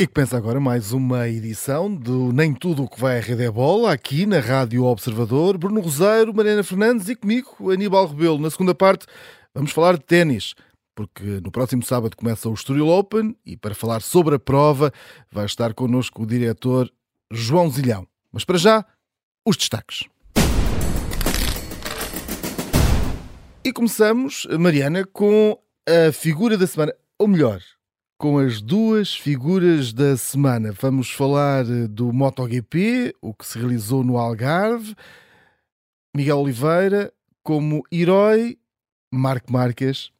[0.00, 3.50] E começa agora mais uma edição do Nem Tudo o que vai à Rede é
[3.50, 5.58] Bola, aqui na Rádio Observador.
[5.58, 8.38] Bruno Roseiro, Mariana Fernandes e comigo, Aníbal Rebelo.
[8.38, 9.04] Na segunda parte,
[9.54, 10.54] vamos falar de ténis,
[10.96, 14.90] porque no próximo sábado começa o Estoril Open e para falar sobre a prova
[15.30, 16.90] vai estar connosco o diretor
[17.30, 18.08] João Zilhão.
[18.32, 18.86] Mas para já,
[19.46, 20.04] os destaques.
[23.62, 27.60] E começamos, Mariana, com a figura da semana, ou melhor,
[28.20, 30.72] com as duas figuras da semana.
[30.72, 34.94] Vamos falar eh, do MotoGP, o que se realizou no Algarve.
[36.14, 37.10] Miguel Oliveira
[37.42, 38.58] como herói,
[39.10, 40.12] Marco Marques,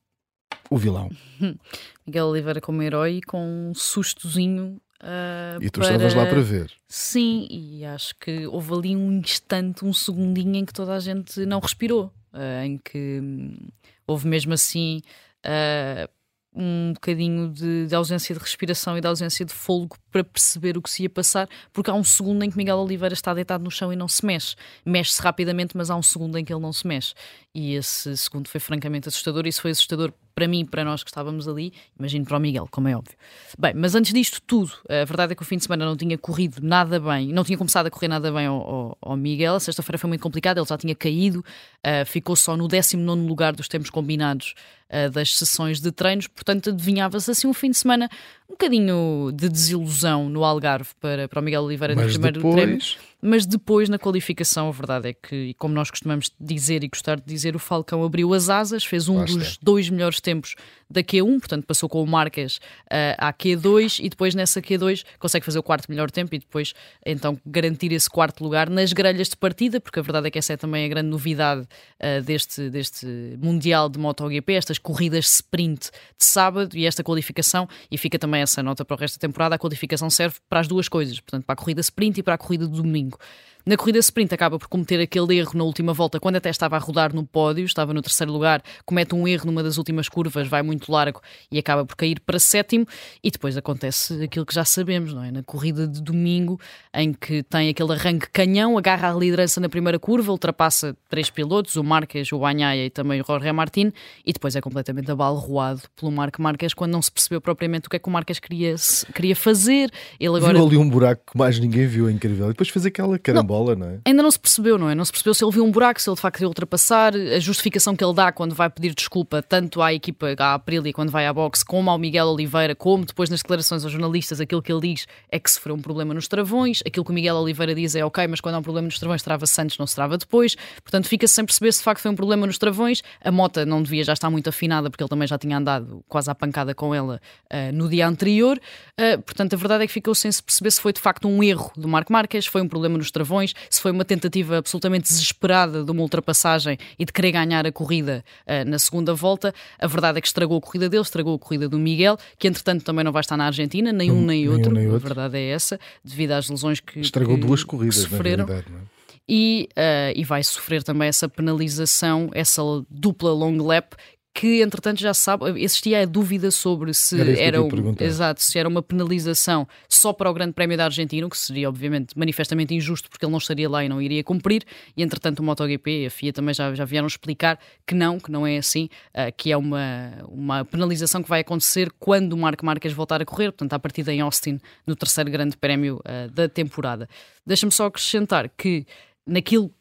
[0.70, 1.10] o vilão.
[2.06, 4.80] Miguel Oliveira como herói e com um sustozinho.
[5.02, 5.92] Uh, e tu para...
[5.92, 6.72] estavas lá para ver.
[6.88, 11.44] Sim, e acho que houve ali um instante, um segundinho em que toda a gente
[11.44, 13.58] não respirou, uh, em que hum,
[14.06, 15.02] houve mesmo assim.
[15.44, 16.08] Uh,
[16.54, 20.82] um bocadinho de, de, ausência de respiração e de ausência de fôlego para perceber o
[20.82, 23.70] que se ia passar, porque há um segundo em que Miguel Oliveira está deitado no
[23.70, 24.56] chão e não se mexe.
[24.84, 27.14] Mexe-se rapidamente, mas há um segundo em que ele não se mexe.
[27.54, 29.46] E esse segundo foi francamente assustador.
[29.46, 32.88] Isso foi assustador para mim, para nós que estávamos ali, imagino para o Miguel, como
[32.88, 33.14] é óbvio.
[33.58, 36.16] Bem, mas antes disto tudo, a verdade é que o fim de semana não tinha
[36.16, 39.56] corrido nada bem, não tinha começado a correr nada bem ao, ao, ao Miguel.
[39.56, 43.54] A sexta-feira foi muito complicada, ele já tinha caído, uh, ficou só no 19 lugar
[43.54, 44.54] dos tempos combinados
[44.90, 48.08] uh, das sessões de treinos, portanto adivinhava-se assim um fim de semana
[48.48, 52.54] um bocadinho de desilusão no Algarve para, para o Miguel Oliveira mas no primeiro depois...
[52.54, 53.10] treino.
[53.22, 57.26] Mas depois, na qualificação, a verdade é que, como nós costumamos dizer e gostar de
[57.26, 60.54] dizer, o Falcão abriu as asas, fez um Lá dos dois melhores tempos
[60.90, 65.44] da Q1, portanto passou com o Marques uh, à Q2 e depois nessa Q2 consegue
[65.44, 66.74] fazer o quarto melhor tempo e depois
[67.06, 70.54] então garantir esse quarto lugar nas grelhas de partida, porque a verdade é que essa
[70.54, 73.06] é também a grande novidade uh, deste, deste
[73.40, 78.62] Mundial de MotoGP, estas corridas sprint de sábado e esta qualificação, e fica também essa
[78.62, 81.52] nota para o resto da temporada, a qualificação serve para as duas coisas, portanto para
[81.52, 83.18] a corrida sprint e para a corrida de domingo.
[83.66, 86.78] Na corrida sprint acaba por cometer aquele erro na última volta, quando até estava a
[86.78, 90.62] rodar no pódio, estava no terceiro lugar, comete um erro numa das últimas curvas, vai
[90.62, 92.86] muito largo e acaba por cair para sétimo.
[93.22, 95.30] E depois acontece aquilo que já sabemos, não é?
[95.30, 96.58] Na corrida de domingo,
[96.94, 101.76] em que tem aquele arranque canhão, agarra a liderança na primeira curva, ultrapassa três pilotos,
[101.76, 103.92] o Marques, o Banhaia e também o Jorge Martin,
[104.24, 107.96] e depois é completamente abalroado pelo Marco Marques quando não se percebeu propriamente o que
[107.96, 108.74] é que o Marques queria,
[109.14, 109.90] queria fazer.
[110.18, 110.54] Ele agora...
[110.54, 112.46] Viu ali um buraco que mais ninguém viu, é incrível.
[112.46, 113.98] E depois fez aquela carambola, não, não é?
[114.04, 114.94] Ainda não se percebeu, não é?
[114.94, 117.38] Não se percebeu se ele viu um buraco, se ele de facto queria ultrapassar, a
[117.38, 121.26] justificação que ele dá quando vai pedir desculpa, tanto à equipa, à Aprilia, quando vai
[121.26, 124.80] à boxe, como ao Miguel Oliveira, como depois nas declarações aos jornalistas, aquilo que ele
[124.80, 128.04] diz é que sofreu um problema nos travões, aquilo que o Miguel Oliveira diz é
[128.04, 131.08] ok, mas quando há um problema nos travões, trava-se antes, não se trava depois, portanto
[131.08, 133.02] fica-se sem perceber se de facto foi um problema nos travões.
[133.22, 136.30] A mota não devia já estar muito afinada, porque ele também já tinha andado quase
[136.30, 137.20] à pancada com ela
[137.52, 140.80] uh, no dia anterior, uh, portanto a verdade é que ficou sem se perceber se
[140.80, 143.90] foi de facto um erro do Marco Marques, foi um problema nos travões, se foi
[143.90, 148.78] uma tentativa absolutamente desesperada de uma ultrapassagem e de querer ganhar a corrida uh, na
[148.78, 149.54] segunda volta.
[149.78, 152.84] A verdade é que estragou a corrida dele, estragou a corrida do Miguel, que entretanto
[152.84, 154.70] também não vai estar na Argentina, nem um nem, nem outro.
[154.70, 155.08] Um, nem a outro.
[155.08, 157.00] verdade é essa, devido às lesões que.
[157.00, 158.46] Estragou que, duas corridas, que sofreram.
[158.46, 159.00] na não é?
[159.32, 163.94] E, uh, e vai sofrer também essa penalização, essa dupla long lap
[164.32, 167.68] que entretanto já se sabe, existia a dúvida sobre se era, era, um,
[167.98, 171.68] exato, se era uma penalização só para o Grande Prémio da Argentina, o que seria
[171.68, 174.64] obviamente manifestamente injusto porque ele não estaria lá e não iria cumprir,
[174.96, 178.30] e entretanto o MotoGP e a FIA também já, já vieram explicar que não, que
[178.30, 182.64] não é assim, uh, que é uma, uma penalização que vai acontecer quando o Marco
[182.64, 186.48] Marques voltar a correr, portanto a partir em Austin, no terceiro Grande Prémio uh, da
[186.48, 187.08] temporada.
[187.44, 188.86] Deixa-me só acrescentar que
[189.26, 189.72] naquilo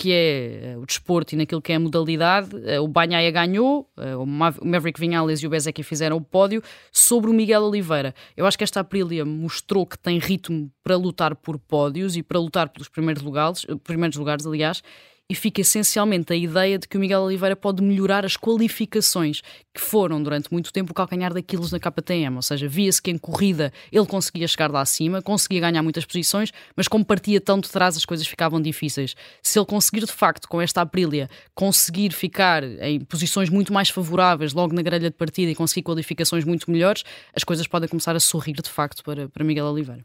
[0.00, 2.50] que é o desporto e naquilo que é a modalidade,
[2.80, 7.62] o Banhaia ganhou, o Maverick Vinales e o Bezek fizeram o pódio sobre o Miguel
[7.62, 8.14] Oliveira.
[8.36, 12.38] Eu acho que esta Aprilia mostrou que tem ritmo para lutar por pódios e para
[12.38, 14.84] lutar pelos primeiros lugares, primeiros lugares aliás,
[15.30, 19.42] e fica essencialmente a ideia de que o Miguel Oliveira pode melhorar as qualificações
[19.74, 23.18] que foram durante muito tempo o calcanhar daquilo na KTM, ou seja, via-se que em
[23.18, 27.68] corrida ele conseguia chegar lá acima, conseguia ganhar muitas posições, mas como partia tão de
[27.68, 29.14] trás as coisas ficavam difíceis.
[29.42, 34.54] Se ele conseguir de facto com esta Aprilia conseguir ficar em posições muito mais favoráveis
[34.54, 37.04] logo na grelha de partida e conseguir qualificações muito melhores,
[37.36, 40.04] as coisas podem começar a sorrir de facto para, para Miguel Oliveira.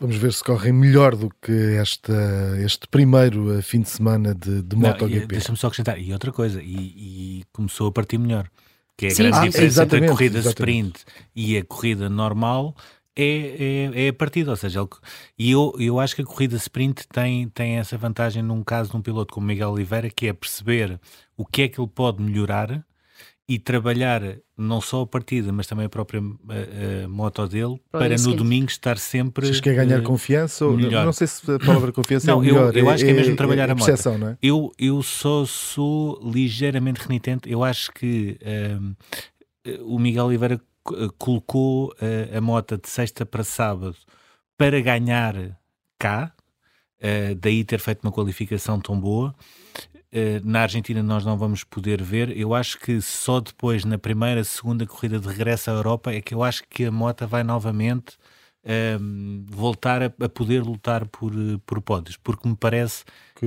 [0.00, 2.12] Vamos ver se correm melhor do que esta,
[2.64, 5.26] este primeiro fim de semana de de MotoGP.
[5.26, 6.74] Deixa-me só acrescentar, e outra coisa, e,
[7.40, 8.48] e, começou a partir melhor,
[8.96, 10.96] que é a Sim, grande ah, diferença entre a corrida exatamente.
[10.96, 12.74] sprint e a corrida normal
[13.16, 14.88] é, é, é a partida, ou seja, ele,
[15.38, 18.96] e eu, eu acho que a corrida sprint tem, tem essa vantagem num caso de
[18.96, 21.00] um piloto como Miguel Oliveira, que é perceber
[21.36, 22.84] o que é que ele pode melhorar
[23.46, 24.22] e trabalhar
[24.56, 28.34] não só a partida, mas também a própria a, a moto dele, para, para no
[28.34, 29.46] domingo estar sempre.
[29.46, 31.04] Diz que é ganhar uh, confiança ou melhor.
[31.04, 32.74] não sei se a palavra confiança não, é melhor.
[32.74, 34.18] Eu, eu acho que é mesmo trabalhar é, a moto.
[34.18, 34.38] Não é?
[34.42, 37.50] eu, eu só sou ligeiramente renitente.
[37.50, 40.60] Eu acho que uh, o Miguel Oliveira
[41.18, 43.96] colocou uh, a moto de sexta para sábado
[44.56, 45.34] para ganhar
[45.98, 46.32] cá,
[47.40, 49.34] daí ter feito uma qualificação tão boa.
[50.16, 52.36] Eh, na Argentina nós não vamos poder ver.
[52.38, 56.32] Eu acho que só depois, na primeira, segunda corrida de regresso à Europa, é que
[56.32, 58.16] eu acho que a Mota vai novamente
[58.64, 61.32] um, ehm, voltar a, a, poder lutar por,
[61.66, 63.44] por pódios, porque me parece que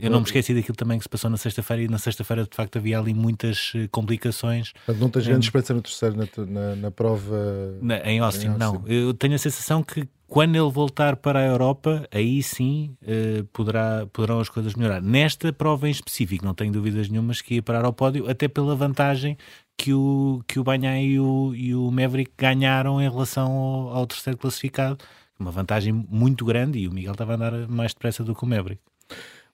[0.00, 2.54] eu não me esqueci daquilo também que se passou na sexta-feira e na sexta-feira de
[2.54, 4.72] facto havia ali muitas eh, complicações.
[4.88, 8.48] Mas não tens grande esperança no terceiro na, na, na prova na, em, Austin, em
[8.48, 8.82] Austin, não.
[8.88, 14.06] Eu tenho a sensação que quando ele voltar para a Europa, aí sim uh, poderá,
[14.12, 15.00] poderão as coisas melhorar.
[15.00, 18.76] Nesta prova em específico, não tenho dúvidas nenhumas que ia parar ao pódio, até pela
[18.76, 19.38] vantagem
[19.76, 24.06] que o, que o Banhai e o, e o Maverick ganharam em relação ao, ao,
[24.06, 24.98] terceiro classificado.
[25.40, 28.46] Uma vantagem muito grande e o Miguel estava a andar mais depressa do que o
[28.46, 28.82] Maverick.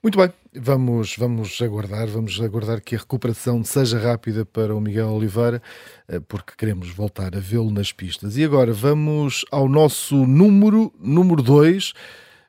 [0.04, 5.08] Muito bem, vamos, vamos aguardar, vamos aguardar que a recuperação seja rápida para o Miguel
[5.08, 5.62] Oliveira,
[6.06, 8.36] eh, porque queremos voltar a vê-lo nas pistas.
[8.36, 11.94] E agora vamos ao nosso número, número 2,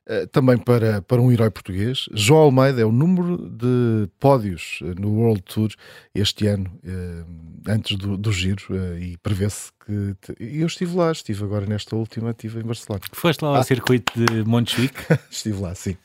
[0.06, 2.10] eh, também para, para um herói português.
[2.14, 5.70] João Almeida é o número de pódios eh, no World Tour
[6.14, 6.70] este ano,
[7.66, 8.66] antes do, do giro,
[9.00, 10.14] e prevê-se que.
[10.38, 13.02] Eu estive lá, estive agora nesta última, estive em Barcelona.
[13.14, 13.64] Foste lá ao ah.
[13.64, 14.94] circuito de Montjuic?
[15.32, 15.96] estive lá, sim.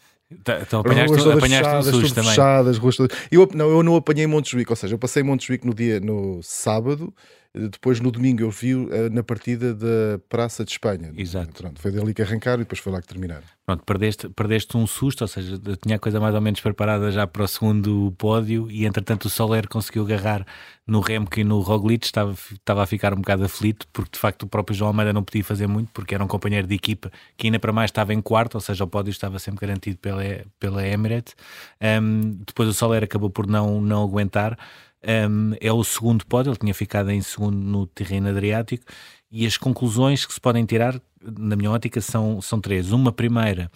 [0.44, 2.30] Tá, então apanhaste, ruas apanhaste fechadas, um susto também.
[2.30, 3.18] Fechadas, ruas todas.
[3.32, 7.12] Eu, não, eu não apanhei Montjuic, ou seja, eu passei Montjuic no dia, no sábado,
[7.52, 11.12] depois, no domingo, eu vi uh, na partida da Praça de Espanha.
[11.16, 11.52] Exato.
[11.54, 13.42] Pronto, foi dali que arrancaram e depois foi lá que terminaram.
[13.66, 17.26] Pronto, perdeste, perdeste um susto, ou seja, tinha a coisa mais ou menos preparada já
[17.26, 20.46] para o segundo pódio e, entretanto, o Soler conseguiu agarrar
[20.86, 22.06] no Remco e no Roglic.
[22.06, 25.24] Estava, estava a ficar um bocado aflito, porque, de facto, o próprio João Almeida não
[25.24, 28.20] podia fazer muito, porque era um companheiro de equipa que, ainda para mais, estava em
[28.20, 30.22] quarto, ou seja, o pódio estava sempre garantido pela,
[30.60, 31.34] pela Emirates.
[31.82, 34.56] Um, depois, o Soler acabou por não, não aguentar
[35.02, 38.84] um, é o segundo pódio, ele tinha ficado em segundo no terreno Adriático,
[39.30, 42.90] e as conclusões que se podem tirar, na minha ótica, são, são três.
[42.90, 43.70] Uma primeira,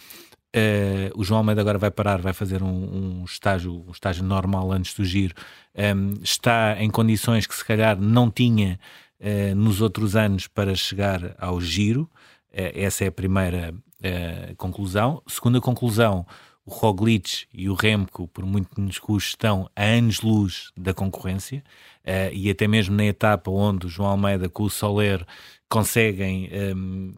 [0.55, 4.73] uh, o João Almeida agora vai parar, vai fazer um, um estágio, um estágio normal
[4.73, 5.35] antes do giro,
[5.97, 8.79] um, está em condições que se calhar não tinha
[9.21, 13.75] uh, nos outros anos para chegar ao giro, uh, essa é a primeira
[14.59, 15.23] conclusão.
[15.27, 16.27] Segunda conclusão,
[16.67, 21.63] o Roglic e o Remco, por muito que nos custe, estão a anos-luz da concorrência
[22.05, 25.25] uh, e até mesmo na etapa onde o João Almeida com o Soler
[25.69, 27.13] conseguem, um, ehm,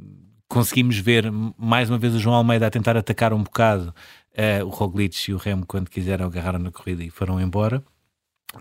[0.49, 3.95] conseguimos ver mais uma vez o João Almeida a tentar atacar um bocado
[4.37, 7.85] uh, o Roglic e o Remco quando quiseram agarrar na corrida e foram embora.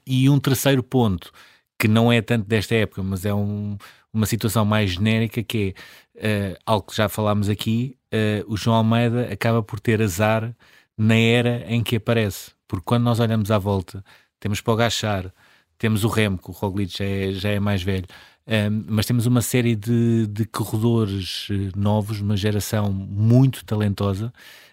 [0.06, 1.32] E um terceiro ponto,
[1.80, 3.78] que não é tanto desta época, mas é um,
[4.14, 5.76] uma situação mais genérica, que
[6.16, 10.56] é uh, algo que já falámos aqui, uh, o João Almeida acaba por ter azar
[10.97, 12.51] na era em que aparece.
[12.68, 14.03] Porque quando nós olhamos à volta,
[14.39, 15.31] temos Pogachar,
[15.77, 18.06] temos o Remco, o Roglic já é, já é mais velho,
[18.47, 24.31] um, mas temos uma série de, de corredores eh, novos, uma geração muito talentosa,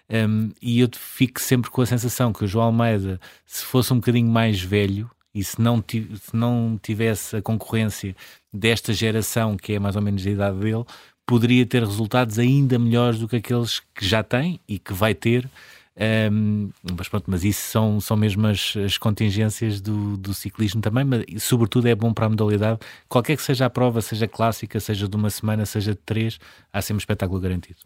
[0.09, 3.97] um, e eu fico sempre com a sensação que o João Almeida, se fosse um
[3.97, 8.15] bocadinho mais velho, e se não, se não tivesse a concorrência
[8.53, 10.85] desta geração, que é mais ou menos a idade dele,
[11.25, 15.49] poderia ter resultados ainda melhores do que aqueles que já tem e que vai ter
[15.95, 21.03] um, mas pronto, mas isso são, são mesmo as, as contingências do, do ciclismo também,
[21.03, 22.79] mas sobretudo é bom para a modalidade.
[23.07, 26.39] Qualquer que seja a prova, seja clássica, seja de uma semana, seja de três,
[26.71, 27.77] há sempre um espetáculo garantido.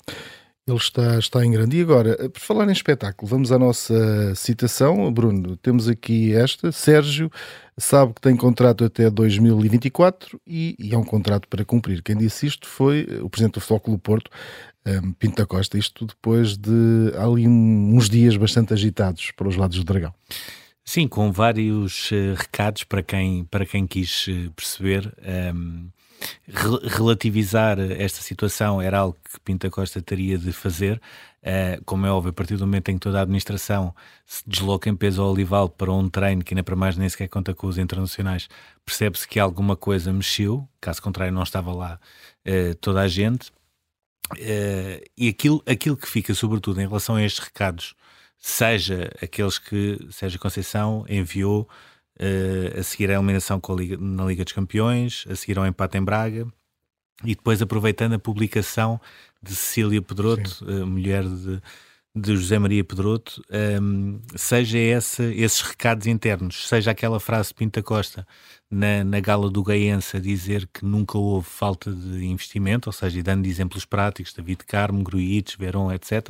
[0.65, 1.77] Ele está, está em grande.
[1.77, 5.09] E agora, por falar em espetáculo, vamos à nossa citação.
[5.13, 6.73] Bruno, temos aqui esta.
[6.73, 7.31] Sérgio
[7.77, 12.03] sabe que tem contrato até 2024 e, e é um contrato para cumprir.
[12.03, 14.29] Quem disse isto foi o presidente do Clube Porto,
[14.87, 15.77] um, Pinto da Costa.
[15.77, 20.13] Isto depois de ali uns dias bastante agitados para os lados do Dragão.
[20.83, 25.13] Sim, com vários uh, recados para quem, para quem quis uh, perceber.
[25.53, 25.89] Um
[26.83, 30.99] relativizar esta situação era algo que Pinta Costa teria de fazer.
[31.43, 33.93] Uh, como é óbvio, a partir do momento em que toda a administração
[34.25, 37.27] se desloca em peso ao Olival para um treino que ainda para mais nem sequer
[37.27, 38.49] conta com os internacionais,
[38.83, 41.99] percebe-se que alguma coisa mexeu, caso contrário não estava lá
[42.81, 43.51] toda a gente.
[44.33, 47.95] Uh, e aquilo, aquilo que fica, sobretudo, em relação a estes recados,
[48.37, 51.67] seja aqueles que Sérgio Conceição enviou
[52.19, 55.97] uh, a seguir a eliminação a Liga, na Liga dos Campeões, a seguir ao empate
[55.97, 56.47] em Braga
[57.23, 59.01] e depois aproveitando a publicação
[59.41, 61.61] de Cecília Pedroto, uh, mulher de,
[62.21, 63.41] de José Maria Pedroto,
[63.81, 68.25] um, seja esse, esses recados internos, seja aquela frase de Pinta Costa
[68.69, 73.23] na, na gala do Gaense a dizer que nunca houve falta de investimento, ou seja,
[73.23, 76.29] dando exemplos práticos, David Carmo, Gruites, Verón, etc.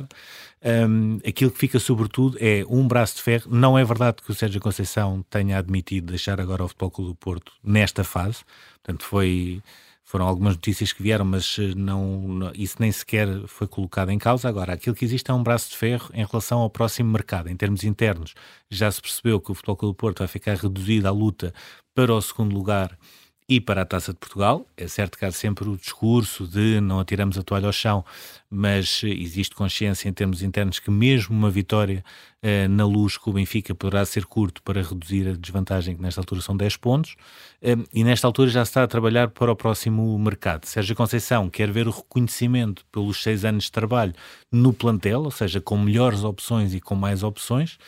[0.62, 3.50] Um, aquilo que fica sobretudo é um braço de ferro.
[3.50, 7.16] Não é verdade que o Sérgio Conceição tenha admitido deixar agora o Futebol Clube do
[7.16, 8.44] Porto nesta fase,
[8.82, 9.62] portanto foi
[10.08, 14.48] foram algumas notícias que vieram, mas eh, não, isso nem sequer foi colocado em causa.
[14.48, 17.50] Agora, aquilo que existe é um braço de ferro em relação ao próximo mercado.
[17.50, 18.32] Em termos internos,
[18.70, 21.52] já se percebeu que o Futebol Clube do Porto vai ficar reduzido à luta
[21.94, 22.98] para o segundo lugar
[23.46, 24.66] e para a Taça de Portugal.
[24.78, 28.02] É certo que há sempre o discurso de não atiramos a toalha ao chão,
[28.50, 32.02] mas eh, existe consciência em termos internos que mesmo uma vitória
[32.40, 36.20] eh, na luz com o Benfica poderá ser curto para reduzir a desvantagem, que nesta
[36.20, 37.14] altura são 10 pontos,
[37.60, 40.64] eh, e nesta altura já está a trabalhar para o próximo mercado.
[40.64, 44.14] Sérgio Conceição quer ver o reconhecimento pelos seis anos de trabalho
[44.50, 47.78] no plantel, ou seja, com melhores opções e com mais opções.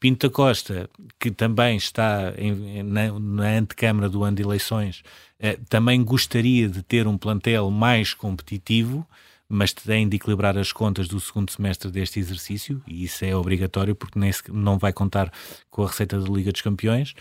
[0.00, 5.02] Pinto Costa, que também está em, na, na antecâmara do ano de eleições,
[5.68, 9.06] também gostaria de ter um plantel mais competitivo,
[9.48, 13.94] mas tem de equilibrar as contas do segundo semestre deste exercício, e isso é obrigatório
[13.94, 15.32] porque nem não vai contar
[15.70, 17.14] com a receita da Liga dos Campeões.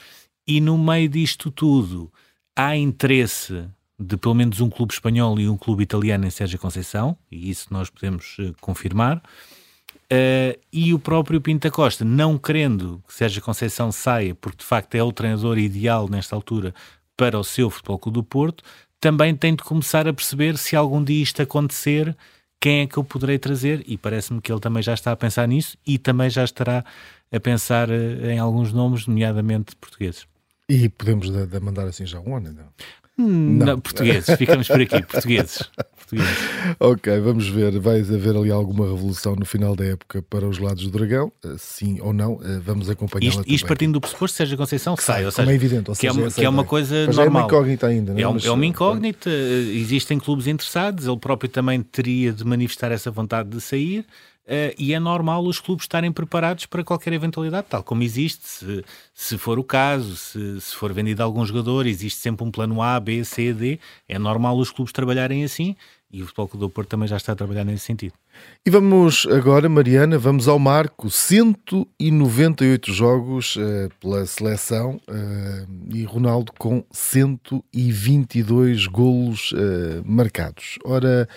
[0.46, 2.12] E no meio disto tudo,
[2.55, 3.65] há interesse
[4.00, 7.67] de pelo menos um clube espanhol e um clube italiano em Sérgio Conceição, e isso
[7.72, 9.17] nós podemos uh, confirmar.
[9.17, 14.96] Uh, e o próprio Pinta Costa, não querendo que Sérgio Conceição saia, porque de facto
[14.96, 16.74] é o treinador ideal nesta altura
[17.17, 18.63] para o seu Futebol Clube do Porto,
[19.00, 22.16] também tem de começar a perceber se algum dia isto acontecer,
[22.60, 23.84] quem é que eu poderei trazer?
[23.88, 26.84] E parece-me que ele também já está a pensar nisso e também já estará
[27.32, 30.27] a pensar eh, em alguns nomes, nomeadamente portugueses.
[30.70, 32.68] E podemos de, de mandar assim já um ano, não?
[33.17, 33.65] Não.
[33.65, 33.79] não.
[33.79, 35.63] portugueses, ficamos por aqui, portugueses.
[35.95, 36.38] portugueses.
[36.79, 37.79] Ok, vamos ver.
[37.79, 41.31] Vai haver ali alguma revolução no final da época para os lados do Dragão?
[41.43, 42.39] Eh, sim ou não?
[42.43, 45.55] Eh, vamos acompanhar Isto, isto partindo do pressuposto Sérgio Conceição que, sai, ou seja, é
[45.55, 47.25] evidente, ou que, é seja, é, uma, que é uma coisa normal.
[47.25, 48.21] É uma incógnita ainda, não é?
[48.21, 53.09] É, um, é uma incógnita, existem clubes interessados, ele próprio também teria de manifestar essa
[53.09, 54.05] vontade de sair.
[54.48, 58.86] Uh, e é normal os clubes estarem preparados para qualquer eventualidade, tal como existe, se,
[59.13, 62.98] se for o caso, se, se for vendido algum jogador, existe sempre um plano A,
[62.98, 63.77] B, C, D.
[64.08, 65.75] É normal os clubes trabalharem assim
[66.10, 68.13] e o Futebol Clube do Porto também já está a trabalhar nesse sentido.
[68.66, 76.54] E vamos agora, Mariana, vamos ao marco: 198 jogos uh, pela seleção uh, e Ronaldo
[76.58, 79.54] com 122 golos
[80.06, 80.80] marcados.
[80.86, 81.27] Ora.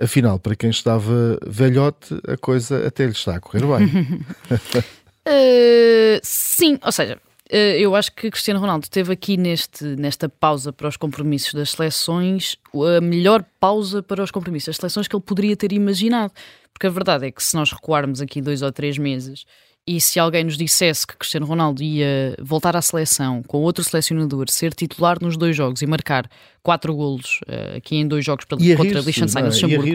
[0.00, 4.24] Afinal, para quem estava velhote, a coisa até lhe está a correr bem.
[4.50, 7.16] uh, sim, ou seja,
[7.52, 11.72] uh, eu acho que Cristiano Ronaldo teve aqui neste, nesta pausa para os compromissos das
[11.72, 12.56] seleções
[12.96, 16.32] a melhor pausa para os compromissos das seleções que ele poderia ter imaginado.
[16.72, 19.44] Porque a verdade é que se nós recuarmos aqui dois ou três meses
[19.86, 24.48] e se alguém nos dissesse que Cristiano Ronaldo ia voltar à seleção com outro selecionador,
[24.48, 26.28] ser titular nos dois jogos e marcar
[26.62, 29.48] quatro golos uh, aqui em dois jogos e contra Liechtenstein e é?
[29.48, 29.94] Luxemburgo,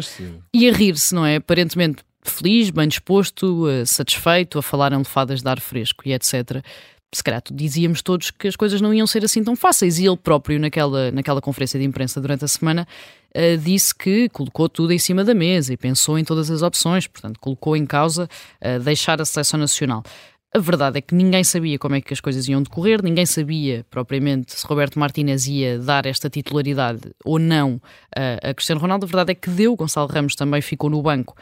[0.54, 1.38] e a rir-se, não é?
[1.38, 6.64] Aparentemente feliz, bem disposto, uh, satisfeito, a falar em lefadas de ar fresco e etc
[7.16, 9.98] se calhar dizíamos todos que as coisas não iam ser assim tão fáceis.
[10.00, 12.88] E ele próprio, naquela, naquela conferência de imprensa durante a semana,
[13.34, 17.08] uh, disse que colocou tudo em cima da mesa e pensou em todas as opções,
[17.08, 18.30] portanto, colocou em causa
[18.62, 20.04] uh, deixar a seleção nacional.
[20.56, 23.86] A verdade é que ninguém sabia como é que as coisas iam decorrer, ninguém sabia
[23.90, 27.82] propriamente se Roberto Martínez ia dar esta titularidade ou não
[28.42, 29.04] a Cristiano Ronaldo.
[29.04, 31.36] A verdade é que deu, Gonçalo Ramos também ficou no banco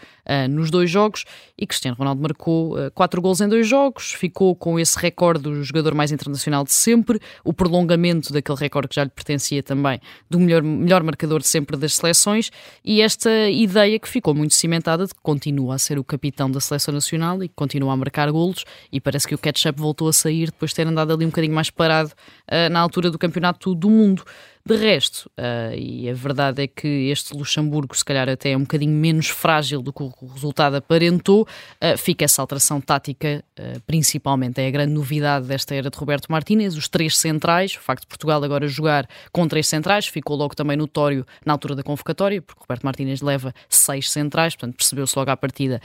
[0.50, 4.98] nos dois jogos e Cristiano Ronaldo marcou quatro gols em dois jogos, ficou com esse
[4.98, 9.62] recorde do jogador mais internacional de sempre, o prolongamento daquele recorde que já lhe pertencia
[9.62, 12.50] também do melhor, melhor marcador de sempre das seleções
[12.84, 16.60] e esta ideia que ficou muito cimentada de que continua a ser o capitão da
[16.60, 20.14] seleção nacional e que continua a marcar golos e parece que o ketchup voltou a
[20.14, 23.76] sair depois de ter andado ali um bocadinho mais parado uh, na altura do campeonato
[23.76, 24.24] do mundo.
[24.65, 28.62] De resto, uh, e a verdade é que este Luxemburgo, se calhar, até é um
[28.62, 34.62] bocadinho menos frágil do que o resultado aparentou, uh, fica essa alteração tática, uh, principalmente.
[34.62, 38.08] É a grande novidade desta era de Roberto Martínez, os três centrais, o facto de
[38.08, 42.62] Portugal agora jogar com três centrais, ficou logo também notório na altura da convocatória, porque
[42.62, 45.82] Roberto Martínez leva seis centrais, portanto, percebeu-se logo à partida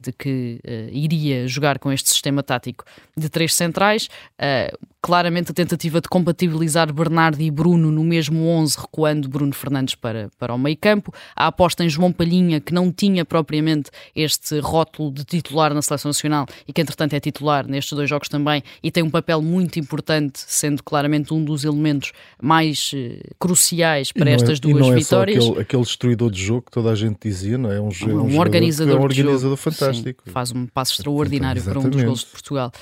[0.00, 2.84] de que iria jogar com este sistema tático
[3.16, 4.08] de três centrais.
[5.02, 10.30] claramente a tentativa de compatibilizar Bernardo e Bruno no mesmo 11, recuando Bruno Fernandes para,
[10.38, 11.12] para o meio campo.
[11.34, 16.10] A aposta em João Palhinha, que não tinha propriamente este rótulo de titular na Seleção
[16.10, 19.78] Nacional e que, entretanto, é titular nestes dois jogos também e tem um papel muito
[19.80, 24.96] importante, sendo claramente um dos elementos mais uh, cruciais para é, estas duas não é
[24.96, 25.44] vitórias.
[25.44, 27.80] Aquele, aquele, destruidor de jogo que toda a gente dizia, não é?
[27.80, 30.22] Um, um, um organizador, é um organizador fantástico.
[30.24, 32.72] Sim, faz um passo extraorditário para um dos gols de Portugal.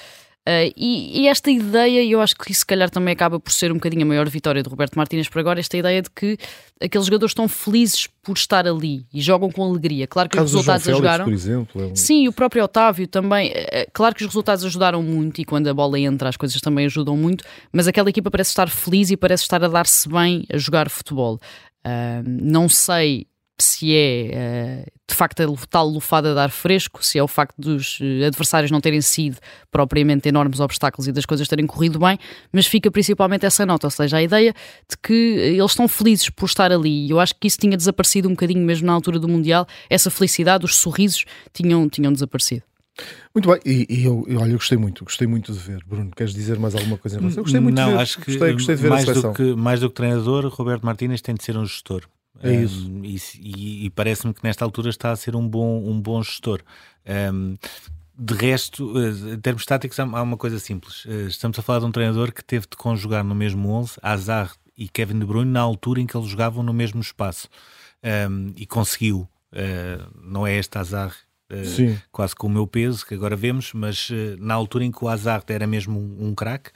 [0.49, 3.53] Uh, e, e, esta ideia, e eu acho que isso se calhar também acaba por
[3.53, 6.37] ser um bocadinho a maior vitória do Roberto Martínez por agora, esta ideia de que
[6.83, 10.05] aqueles jogadores estão felizes por estar ali e jogam com alegria.
[10.09, 11.25] Claro que Caso os resultados Félix, ajudaram.
[11.27, 11.95] Por exemplo, é um...
[11.95, 13.53] Sim, o próprio Otávio também.
[13.55, 16.87] Eh, claro que os resultados ajudaram muito e quando a bola entra as coisas também
[16.87, 20.59] ajudam muito, mas aquela equipa parece estar feliz e parece estar a dar-se bem a
[20.59, 21.39] jogar futebol.
[21.87, 23.29] Uh, não sei
[23.63, 27.55] se é uh, de facto a tal lufada de ar fresco, se é o facto
[27.59, 29.39] dos uh, adversários não terem sido
[29.71, 32.19] propriamente enormes obstáculos e das coisas terem corrido bem,
[32.53, 34.53] mas fica principalmente essa nota, ou seja, a ideia
[34.89, 37.07] de que eles estão felizes por estar ali.
[37.07, 40.11] E eu acho que isso tinha desaparecido um bocadinho mesmo na altura do Mundial, essa
[40.11, 42.65] felicidade, os sorrisos tinham, tinham desaparecido.
[43.35, 45.83] Muito bem, e, e eu, olha, eu gostei muito, gostei muito de ver.
[45.87, 47.41] Bruno, queres dizer mais alguma coisa em relação?
[47.41, 48.01] Eu gostei muito Não, de ver.
[48.01, 49.33] acho que gostei, gostei de ver mais, a seleção.
[49.33, 52.03] do que, mais do que treinador, Roberto Martínez tem de ser um gestor.
[52.43, 52.89] É isso.
[52.89, 56.61] Um, e e, parece-me que nesta altura está a ser um bom, um bom gestor.
[57.33, 57.57] Um,
[58.19, 61.05] de resto, eh, em termos táticos, há uma coisa simples.
[61.07, 64.53] Eh, estamos a falar de um treinador que teve de conjugar no mesmo 11 Azar
[64.77, 67.49] e Kevin De Bruyne na altura em que eles jogavam no mesmo espaço.
[68.03, 69.29] Um, e conseguiu.
[69.53, 71.15] Uh, não é este Azar
[71.51, 75.05] uh, quase com o meu peso, que agora vemos, mas uh, na altura em que
[75.05, 76.71] o Azar era mesmo um, um craque,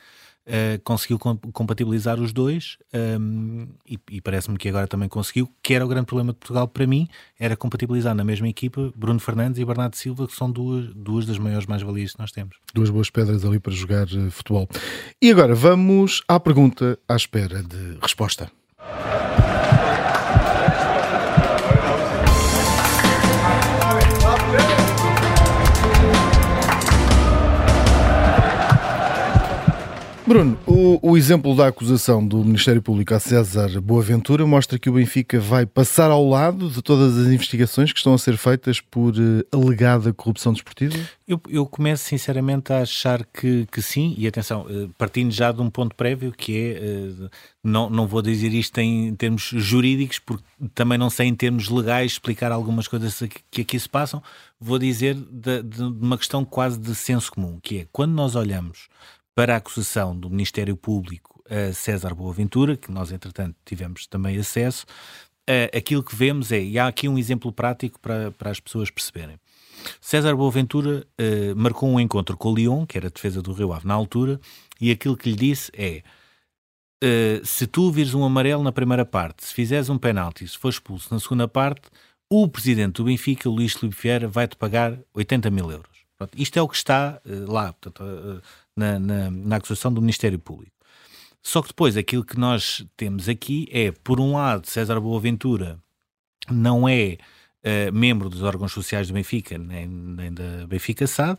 [0.47, 2.79] Uh, conseguiu compatibilizar os dois
[3.19, 6.69] um, e, e parece-me que agora também conseguiu, que era o grande problema de Portugal
[6.69, 10.95] para mim, era compatibilizar na mesma equipa Bruno Fernandes e Bernardo Silva, que são duas,
[10.95, 12.57] duas das maiores mais-valias que nós temos.
[12.73, 14.69] Duas boas pedras ali para jogar uh, futebol.
[15.21, 18.49] E agora vamos à pergunta à espera de resposta.
[30.27, 34.95] Bruno, o, o, exemplo da acusação do Ministério Público a César Boaventura mostra que o
[34.95, 39.15] Benfica vai passar ao lado de todas as investigações que estão a ser feitas por
[39.15, 40.99] uh, alegada corrupção desportiva?
[41.29, 45.63] Eu, eu, começo sinceramente a achar que, que sim, e atenção, uh, partindo já de
[45.63, 47.31] um ponto prévio que é, uh,
[47.63, 50.43] não, não vou dizer isto em termos jurídicos, porque
[50.75, 54.21] também não sei em termos legais explicar algumas coisas que, que aqui se passam,
[54.61, 58.89] vou dizer de, de uma questão quase de senso comum, que é quando nós olhamos
[59.37, 64.85] para a acusação do Ministério Público a César Boaventura, que nós, entretanto, tivemos também acesso,
[65.73, 69.39] aquilo que vemos é, e há aqui um exemplo prático para, para as pessoas perceberem.
[70.01, 73.73] César Boaventura uh, marcou um encontro com o Lyon, que era a defesa do Rio
[73.73, 74.41] Ave na altura,
[74.81, 76.03] e aquilo que lhe disse é:
[77.05, 80.71] uh, se tu vires um amarelo na primeira parte, se fizeres um penalti, se for
[80.71, 81.83] expulso na segunda parte,
[82.29, 85.96] o presidente do Benfica, Luís Filipe Vieira, vai-te pagar 80 mil euros.
[86.37, 87.73] Isto é o que está uh, lá.
[87.73, 88.43] Portanto,
[88.77, 90.77] na, na, na acusação do Ministério Público.
[91.43, 95.79] Só que depois aquilo que nós temos aqui é, por um lado, César Boaventura
[96.51, 97.19] não é
[97.65, 101.39] uh, membro dos órgãos sociais do Benfica, nem, nem da Benfica SAD,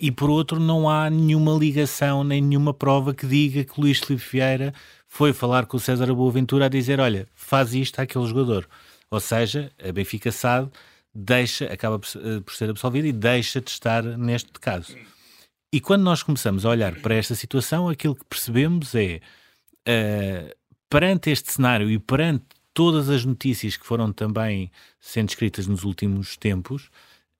[0.00, 4.24] e por outro, não há nenhuma ligação, nem nenhuma prova que diga que Luís Filipe
[4.32, 4.72] Vieira
[5.06, 8.66] foi falar com o César Boaventura a dizer: olha, faz isto àquele jogador.
[9.10, 10.70] Ou seja, a Benfica SAD
[11.18, 14.96] deixa, acaba por, uh, por ser absolvida e deixa de estar neste caso.
[15.72, 19.20] E quando nós começamos a olhar para esta situação, aquilo que percebemos é,
[19.86, 20.56] uh,
[20.88, 26.36] perante este cenário e perante todas as notícias que foram também sendo escritas nos últimos
[26.36, 26.84] tempos,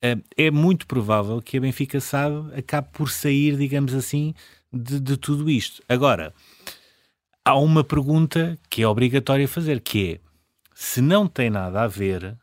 [0.04, 4.34] uh, é muito provável que a Benfica SAD acabe por sair, digamos assim,
[4.72, 5.82] de, de tudo isto.
[5.88, 6.34] Agora,
[7.44, 10.20] há uma pergunta que é obrigatória fazer, que é,
[10.74, 12.36] se não tem nada a ver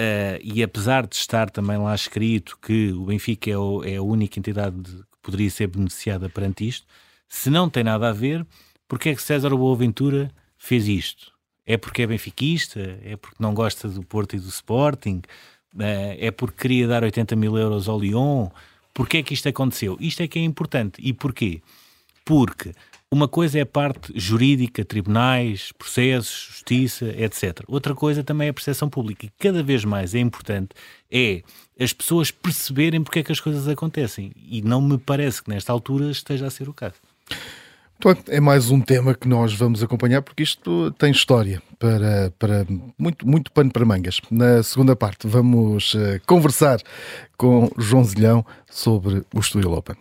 [0.00, 4.02] Uh, e apesar de estar também lá escrito que o Benfica é, o, é a
[4.02, 6.86] única entidade que poderia ser beneficiada perante isto,
[7.28, 8.46] se não tem nada a ver,
[8.88, 11.30] porque é que César Boaventura fez isto?
[11.66, 12.98] É porque é benfiquista?
[13.04, 15.20] É porque não gosta do Porto e do Sporting?
[15.74, 18.48] Uh, é porque queria dar 80 mil euros ao Lyon?
[18.94, 19.98] Porquê é que isto aconteceu?
[20.00, 20.98] Isto é que é importante.
[21.02, 21.60] E porquê?
[22.24, 22.72] Porque
[23.12, 27.62] uma coisa é a parte jurídica, tribunais, processos, justiça, etc.
[27.66, 29.26] Outra coisa também é a percepção pública.
[29.26, 30.70] E cada vez mais é importante
[31.10, 31.42] é
[31.78, 34.32] as pessoas perceberem porque é que as coisas acontecem.
[34.36, 36.94] E não me parece que nesta altura esteja a ser o caso.
[37.98, 42.66] Então, é mais um tema que nós vamos acompanhar porque isto tem história para, para
[42.96, 44.20] muito, muito pano para mangas.
[44.30, 46.80] Na segunda parte vamos uh, conversar
[47.36, 49.96] com João Zilhão sobre o Estoril Open.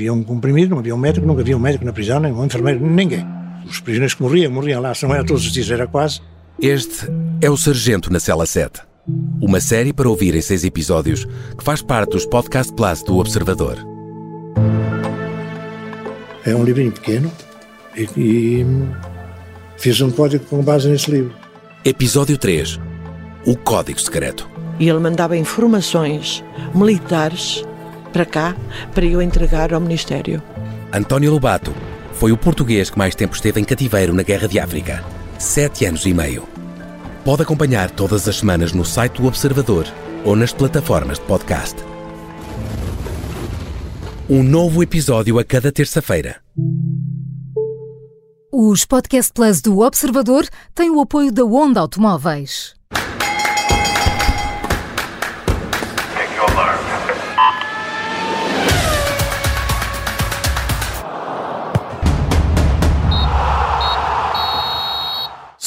[0.00, 2.44] Havia um comprimido, não havia um médico, nunca havia um médico na prisão, nem um
[2.44, 3.26] enfermeiro, ninguém.
[3.66, 6.20] Os prisioneiros que morriam, morriam lá, se não era todos os dias, era quase.
[6.60, 7.06] Este
[7.40, 8.80] é o Sargento na Cela 7.
[9.40, 13.76] Uma série para ouvir em seis episódios que faz parte dos Podcast Plus do Observador.
[16.46, 17.30] É um livrinho pequeno
[17.94, 18.66] e, e
[19.76, 21.34] fiz um código com base nesse livro.
[21.84, 22.80] Episódio 3
[23.44, 24.48] O Código Secreto.
[24.78, 26.42] E ele mandava informações
[26.74, 27.64] militares
[28.10, 28.56] para cá,
[28.94, 30.42] para eu entregar ao Ministério.
[30.92, 31.74] António Lobato
[32.12, 35.04] foi o português que mais tempo esteve em cativeiro na Guerra de África.
[35.38, 36.46] Sete anos e meio.
[37.24, 39.86] Pode acompanhar todas as semanas no site do Observador
[40.24, 41.76] ou nas plataformas de podcast.
[44.28, 46.36] Um novo episódio a cada terça-feira.
[48.52, 52.74] Os Podcast Plus do Observador têm o apoio da Onda Automóveis.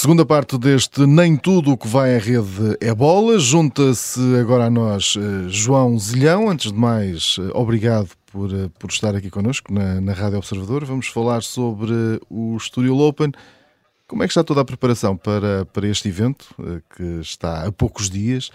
[0.04, 3.40] Segunda parte deste Nem Tudo o que vai à rede é bola.
[3.40, 6.50] Junta-se agora a nós eh, João Zilhão.
[6.50, 10.84] Antes de mais, eh, obrigado por, eh, por estar aqui connosco na, na Rádio Observador.
[10.84, 11.94] Vamos falar sobre
[12.30, 13.32] o Studio Open.
[14.06, 16.54] Como é que está toda a preparação para, para este evento,
[16.98, 18.50] que está a poucos dias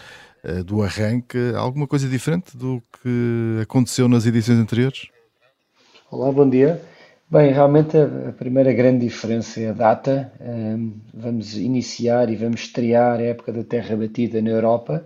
[0.66, 1.38] do arranque?
[1.56, 5.06] Alguma coisa diferente do que aconteceu nas edições anteriores?
[6.11, 6.78] Olá, bom dia.
[7.30, 10.32] Bem, realmente a primeira grande diferença é a data.
[11.12, 15.04] Vamos iniciar e vamos estrear a época da terra batida na Europa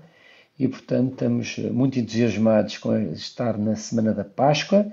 [0.57, 4.87] e, portanto, estamos muito entusiasmados com estar na semana da Páscoa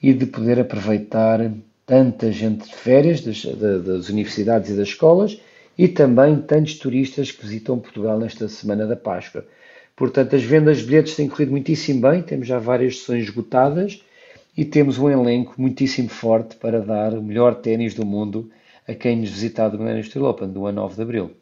[0.00, 1.50] e de poder aproveitar
[1.84, 5.40] tanta gente de férias das, das universidades e das escolas
[5.76, 9.44] e também tantos turistas que visitam Portugal nesta semana da Páscoa.
[9.96, 14.05] Portanto, as vendas de bilhetes têm corrido muitíssimo bem, temos já várias sessões esgotadas
[14.56, 18.50] e temos um elenco muitíssimo forte para dar o melhor ténis do mundo
[18.88, 21.36] a quem nos visitar do Steel Open do ano 9 de Abril.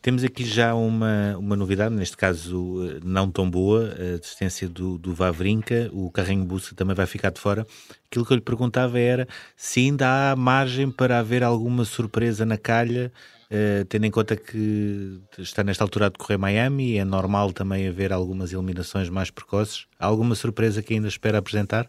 [0.00, 4.96] Temos aqui já uma, uma novidade, neste caso eh, não tão boa, a desistência do,
[4.96, 7.66] do Vavrinca, o carrinho Bussa também vai ficar de fora.
[8.08, 12.56] Aquilo que eu lhe perguntava era se ainda há margem para haver alguma surpresa na
[12.56, 13.10] calha,
[13.50, 17.88] uh, tendo em conta que está nesta altura a decorrer Miami, e é normal também
[17.88, 19.86] haver algumas eliminações mais precoces.
[19.98, 21.88] Há alguma surpresa que ainda espera apresentar?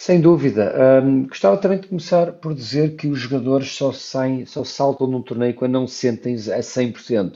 [0.00, 0.74] Sem dúvida.
[1.04, 5.20] Um, gostava também de começar por dizer que os jogadores só, saem, só saltam num
[5.20, 7.34] torneio quando não se sentem a 100%.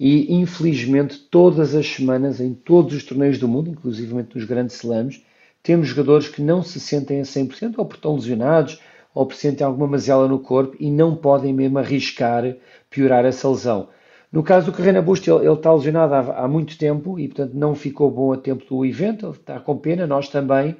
[0.00, 5.22] E, infelizmente, todas as semanas, em todos os torneios do mundo, inclusive nos grandes slams,
[5.62, 8.80] temos jogadores que não se sentem a 100%, ou porque estão lesionados,
[9.14, 12.56] ou porque sentem alguma mazela no corpo e não podem mesmo arriscar
[12.88, 13.90] piorar essa lesão.
[14.32, 17.52] No caso do Carrena Busto, ele, ele, está lesionado há, há, muito tempo e, portanto,
[17.52, 20.74] não ficou bom a tempo do evento, ele está com pena, nós também,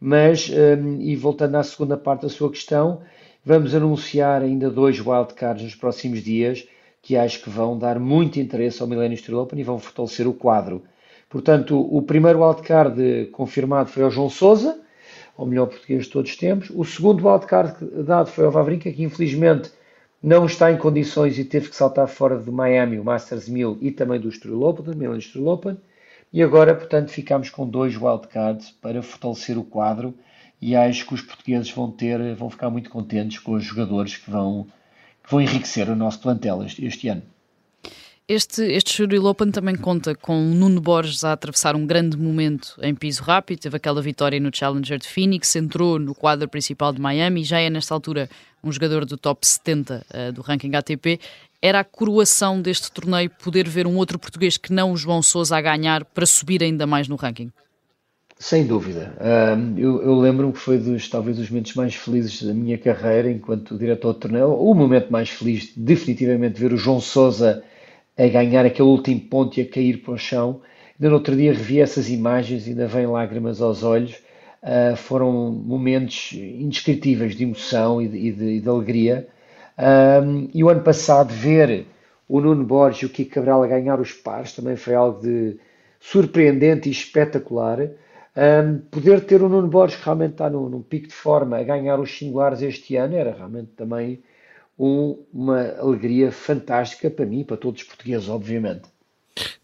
[0.00, 3.00] mas, um, e voltando à segunda parte da sua questão,
[3.44, 6.66] vamos anunciar ainda dois wildcards nos próximos dias
[7.06, 10.34] que acho que vão dar muito interesse ao Millennium Steel Open e vão fortalecer o
[10.34, 10.82] quadro.
[11.30, 14.80] Portanto, o primeiro wildcard confirmado foi ao João Sousa,
[15.38, 16.68] o melhor português de todos os tempos.
[16.74, 19.70] O segundo wildcard dado foi ao Vavrinca, que infelizmente
[20.20, 23.92] não está em condições e teve que saltar fora de Miami, o Masters 1000 e
[23.92, 25.76] também do Steel Open, do Millennium Steel Open.
[26.32, 30.14] E agora, portanto, ficamos com dois wildcards para fortalecer o quadro
[30.60, 34.30] e acho que os portugueses vão ter, vão ficar muito contentes com os jogadores que
[34.30, 34.66] vão,
[35.22, 37.22] que vão enriquecer o nosso plantel este, este ano.
[38.28, 43.22] Este, este Open também conta com Nuno Borges a atravessar um grande momento em piso
[43.22, 47.60] rápido, teve aquela vitória no Challenger de Phoenix, entrou no quadro principal de Miami, já
[47.60, 48.28] é nesta altura
[48.64, 51.20] um jogador do top 70 uh, do ranking ATP
[51.60, 55.56] era a coroação deste torneio poder ver um outro português que não o João Sousa
[55.56, 57.50] a ganhar para subir ainda mais no ranking?
[58.38, 59.16] Sem dúvida.
[59.78, 63.78] eu, eu lembro-me que foi dos, talvez dos momentos mais felizes da minha carreira enquanto
[63.78, 64.52] diretor de torneio.
[64.52, 67.64] O momento mais feliz, definitivamente, ver o João Sousa
[68.16, 70.60] a ganhar aquele último ponto e a cair para o chão.
[70.98, 74.14] Ainda no outro dia revi essas imagens e ainda vem lágrimas aos olhos.
[74.62, 79.28] Uh, foram momentos indescritíveis de emoção e de, e de, e de alegria.
[79.78, 81.86] Um, e o ano passado, ver
[82.28, 85.58] o Nuno Borges e o Kiko Cabral a ganhar os pares também foi algo de
[86.00, 87.80] surpreendente e espetacular.
[88.36, 91.98] Um, poder ter o Nuno Borges que realmente está num, pico de forma a ganhar
[91.98, 94.22] os singulares este ano era realmente também
[94.78, 98.88] um, uma alegria fantástica para mim e para todos os portugueses, obviamente.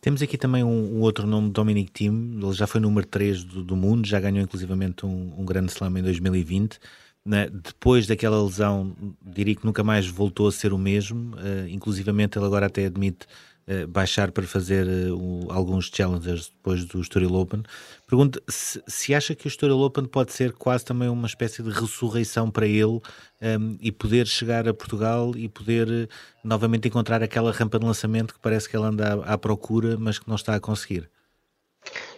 [0.01, 3.62] Temos aqui também um, um, outro nome, Dominic Thiem, ele já foi número 3 do,
[3.62, 6.79] do mundo, já ganhou inclusivamente um, um grande slam em 2020
[7.24, 11.37] né, depois daquela lesão, diria que nunca mais voltou a ser o mesmo.
[11.37, 13.26] Uh, ele agora até admite
[13.68, 17.62] uh, baixar para fazer uh, alguns challengers depois do Estoril Open.
[18.08, 21.70] Pergunto se, se, acha que o Estoril Open pode ser quase também uma espécie de
[21.70, 23.00] ressurreição para ele um,
[23.40, 26.08] ehm, e poder chegar a Portugal e poder
[26.42, 30.18] novamente encontrar aquela rampa de lançamento que parece que ele anda à, à procura, mas
[30.18, 31.08] que não está a conseguir.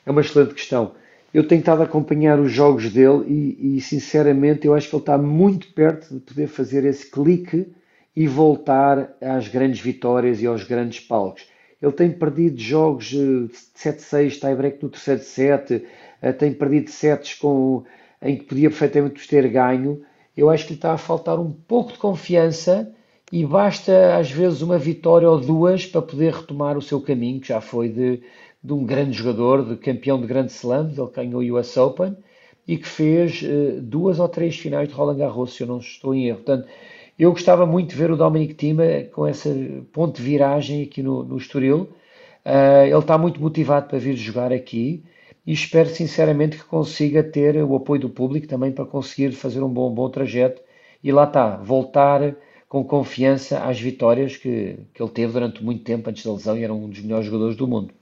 [0.07, 0.95] É uma excelente questão.
[1.35, 5.03] Eu tenho estado a acompanhar os jogos dele e, e, sinceramente eu acho que ele
[5.03, 7.67] está muito perto de poder fazer esse clique
[8.15, 11.49] e voltar às grandes vitórias e aos grandes palcos.
[11.83, 15.85] Ele tem perdido jogos de 7-6, tie-break no terceiro set,
[16.23, 17.83] eh, tem perdido sets com,
[18.23, 20.03] em que podia perfeitamente ter ganho.
[20.37, 22.95] Eu acho que lhe está a faltar um pouco de confiança
[23.33, 27.49] e basta às vezes uma vitória ou duas para poder retomar o seu caminho, que
[27.49, 28.23] já foi de,
[28.65, 32.17] de um grande jogador, de campeão de Grand Slam, ele ganhou o US Open
[32.67, 36.15] e que fez uh, duas ou três finais de Roland Garros, se eu não estou
[36.15, 36.39] em erro.
[36.39, 36.67] Portanto,
[37.19, 38.77] eu gostava muito de ver o Dominic Thiem
[39.13, 39.51] com essa
[39.93, 41.91] ponto de viragem aqui no, no Estoril.
[42.45, 45.05] Uh, ele está muito motivado para vir jogar aqui
[45.47, 49.69] e espero sinceramente que consiga ter o apoio do público também para conseguir fazer um
[49.69, 50.63] bom, bom trajeto
[51.03, 52.35] e lá está, voltar
[52.67, 56.65] com confiança às vitórias que, que ele teve durante muito tempo antes da lesão e
[56.65, 57.93] era um dos melhores jogadores do mundo.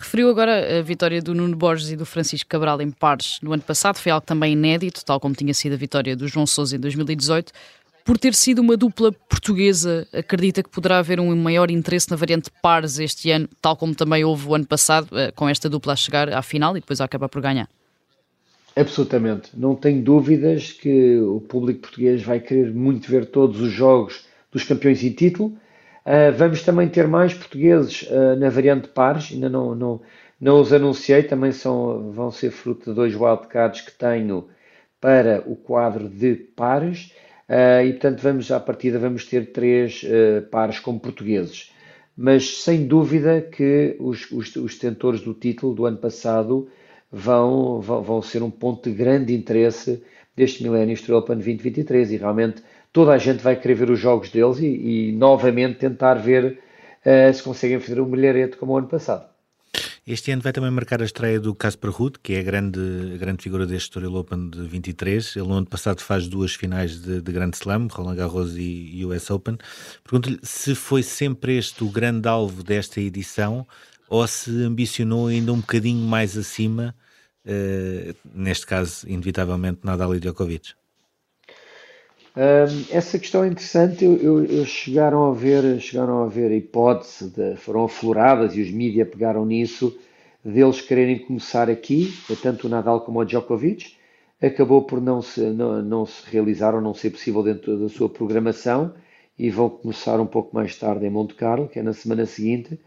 [0.00, 3.62] Referiu agora a vitória do Nuno Borges e do Francisco Cabral em pares no ano
[3.62, 6.78] passado, foi algo também inédito, tal como tinha sido a vitória do João Sousa em
[6.78, 7.52] 2018.
[8.04, 12.48] Por ter sido uma dupla portuguesa, acredita que poderá haver um maior interesse na variante
[12.62, 15.96] pares este ano, tal como também houve o ano passado, eh, com esta dupla a
[15.96, 17.68] chegar à final e depois a acabar por ganhar?
[18.74, 19.50] Absolutamente.
[19.54, 24.62] Não tenho dúvidas que o público português vai querer muito ver todos os jogos dos
[24.62, 25.58] campeões em título
[26.08, 30.00] Uh, vamos também ter mais portugueses uh, na variante pares, ainda não, não,
[30.40, 34.48] não os anunciei, também são, vão ser fruto de dois wildcards que tenho
[34.98, 37.12] para o quadro de pares,
[37.46, 40.02] uh, e portanto vamos, à partida vamos ter três
[40.50, 41.74] pares como portugueses.
[42.16, 46.70] Mas sem dúvida que os, os, os detentores do título do ano passado
[47.12, 50.02] vão, vão, vão ser um ponto de grande interesse
[50.34, 52.62] deste Millennium Open 2023 e realmente
[52.92, 56.58] toda a gente vai querer ver os jogos deles e, e novamente tentar ver
[57.04, 59.26] uh, se conseguem fazer um milharete como o ano passado.
[60.06, 62.80] Este ano vai também marcar a estreia do Casper Ruud, que é a grande,
[63.14, 65.36] a grande figura deste Story Open de 23.
[65.36, 69.04] Ele no ano passado faz duas finais de, de Grand Slam, Roland Garros e, e
[69.04, 69.58] US Open.
[70.02, 73.66] Pergunto-lhe se foi sempre este o grande alvo desta edição
[74.08, 76.94] ou se ambicionou ainda um bocadinho mais acima,
[77.44, 80.77] uh, neste caso, inevitavelmente, Nadal e Djokovic
[82.90, 84.04] essa questão é interessante.
[84.04, 88.60] Eu, eu, eu, chegaram a ver, chegaram a ver a hipótese, de, foram afloradas e
[88.60, 89.98] os mídias pegaram nisso,
[90.44, 93.96] deles quererem começar aqui, tanto o Nadal como o Djokovic.
[94.40, 98.08] Acabou por não se, não, não se realizar ou não ser possível dentro da sua
[98.08, 98.94] programação
[99.36, 102.78] e vão começar um pouco mais tarde em Monte Carlo, que é na semana seguinte.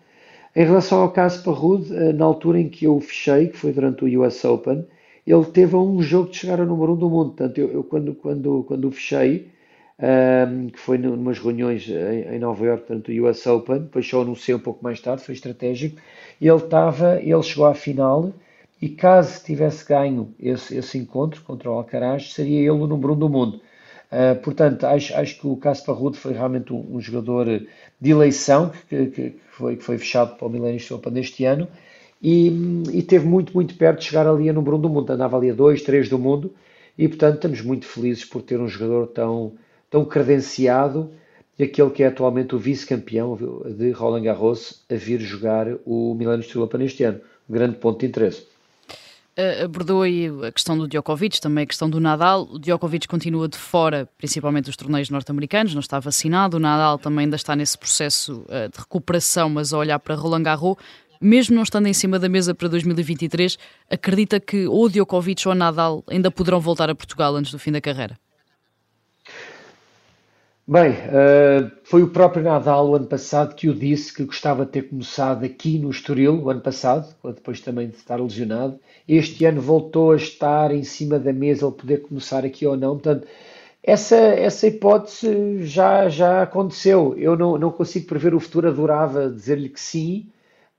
[0.55, 4.03] Em relação ao caso Parrude, eh, na altura em que eu fechei, que foi durante
[4.03, 4.85] o US Open,
[5.25, 7.29] ele teve um jogo de chegar ao número 1 um do mundo.
[7.31, 9.49] Portanto, eu, eu, quando, quando, quando o fechei,
[10.01, 14.21] um, que foi numas reuniões em, em Nova York, durante o US Open, depois só
[14.21, 16.01] anunciei um pouco mais tarde, foi estratégico,
[16.41, 18.33] ele estava, ele chegou à final
[18.81, 23.15] e caso tivesse ganho esse, esse encontro contra o Alcaraz, seria ele o número 1
[23.15, 23.61] um do mundo.
[24.11, 28.71] Uh, portanto, acho, acho que o Casper Ruud foi realmente um, um, jogador de eleição
[28.89, 31.67] que, que, que, foi, que foi fechado para o Millennium Open deste ano
[32.21, 35.11] e, e teve muito, muito perto de chegar ali a número 1 um do mundo,
[35.11, 36.53] andava ali a 2, 3 do mundo
[36.97, 39.53] e portanto estamos muito felizes por ter um jogador tão,
[39.89, 41.11] tão credenciado
[41.57, 43.37] e aquele que é atualmente o vice-campeão
[43.77, 47.19] de Roland Garros a vir jogar o Milano Steel Open este ano.
[47.49, 48.45] Um grande ponto de interesse.
[49.63, 52.47] Abordou aí a questão do Djokovic, também a questão do Nadal.
[52.51, 56.57] O Djokovic continua de fora, principalmente dos torneios norte-americanos, não está vacinado.
[56.57, 60.43] O Nadal também ainda está nesse processo eh, de recuperação, mas a olhar para Roland
[60.43, 60.77] Garros
[61.21, 63.57] mesmo não estando em cima da mesa para 2023,
[63.89, 67.79] acredita que ou Djokovic ou Nadal ainda poderão voltar a Portugal antes do fim da
[67.79, 68.17] carreira?
[70.67, 74.71] Bem, uh, foi o próprio Nadal o ano passado que o disse que gostava de
[74.71, 78.79] ter começado aqui no Estoril, o ano passado, depois também de estar lesionado.
[79.07, 82.91] Este ano voltou a estar em cima da mesa, ele poder começar aqui ou não.
[82.91, 83.27] Portanto,
[83.83, 87.15] essa, essa hipótese já, já aconteceu.
[87.17, 90.27] Eu não, não consigo prever o futuro, adorava dizer-lhe que sim,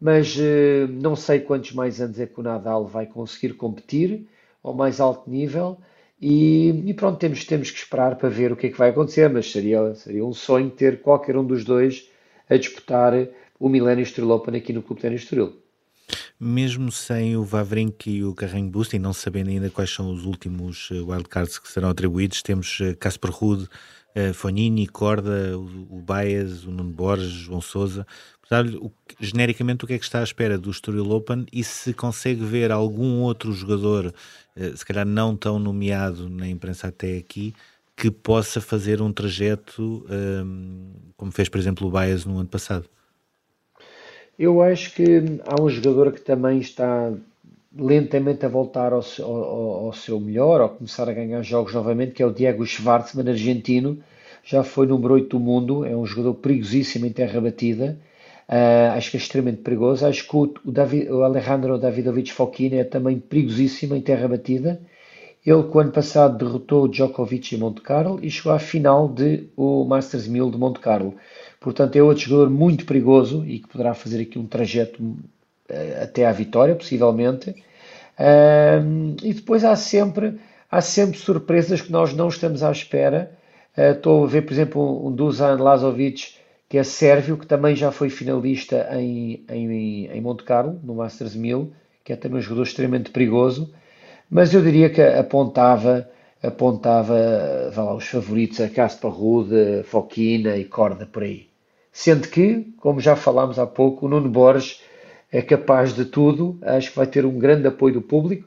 [0.02, 4.26] mas uh, não sei quantos mais anos é que o Nadal vai conseguir competir
[4.60, 5.78] ao mais alto nível.
[6.20, 9.30] E, e, pronto, temos, temos que esperar para ver o que é que vai acontecer,
[9.30, 12.08] mas seria, seria um sonho ter qualquer um dos dois
[12.50, 13.12] a disputar
[13.60, 15.52] o Millennium Estoril Open aqui no Clube Ténis Estoril.
[16.38, 20.24] Mesmo sem o Vavrinck e o Carrinho Boost, e não sabendo ainda quais são os
[20.24, 23.68] últimos eh, wildcards que serão atribuídos, temos eh, Casper Ruud,
[24.34, 28.06] Fonini, Corda, o Baez, o Nuno Borges, João Sousa
[28.80, 32.44] o, genericamente o que é que está à espera do Estoril Open e se consegue
[32.44, 34.12] ver algum outro jogador,
[34.56, 37.54] eh, se calhar não tão nomeado na imprensa até aqui,
[37.96, 42.86] que possa fazer um trajeto um, como fez, por exemplo, o Baez no ano passado?
[44.38, 47.12] Eu acho que há um jogador que também está
[47.76, 52.22] lentamente a voltar ao, ao, ao, seu melhor, ou começar a ganhar jogos novamente, que
[52.22, 53.98] é o Diego Schwartzman, argentino.
[54.44, 57.98] Já foi número 8 do mundo, é um jogador perigosíssimo em terra batida.
[58.48, 60.04] Uh, acho que é extremamente perigoso.
[60.04, 64.80] Acho que o, o, David, o Alejandro Davidovich Fokina é também perigosíssimo em terra batida.
[65.44, 69.48] Ele, que o ano passado derrotou Djokovic em Monte Carlo e chegou à final de
[69.56, 71.14] o Masters 1000 de Monte Carlo.
[71.58, 75.02] Portanto, é outro jogador muito perigoso e que poderá fazer aqui um trajeto
[76.02, 77.54] até à vitória, possivelmente.
[79.22, 80.38] E depois há sempre,
[80.70, 83.32] há sempre surpresas que nós não estamos à espera.
[83.76, 86.34] Uh, estou a ver, por exemplo, um Dusan Lazovic,
[86.68, 91.34] que é sérvio, que também já foi finalista em, em, em Monte Carlo, no Masters
[91.34, 91.72] 1000,
[92.04, 93.72] que é também um jogador extremamente perigoso
[94.34, 96.08] mas eu diria que apontava,
[96.42, 101.48] apontava vá lá, os favoritos a Casper Rude, Foquina e Corda por aí.
[101.92, 104.80] Sendo que, como já falámos há pouco, o Nuno Borges
[105.32, 108.46] é capaz de tudo, acho que vai ter um grande apoio do público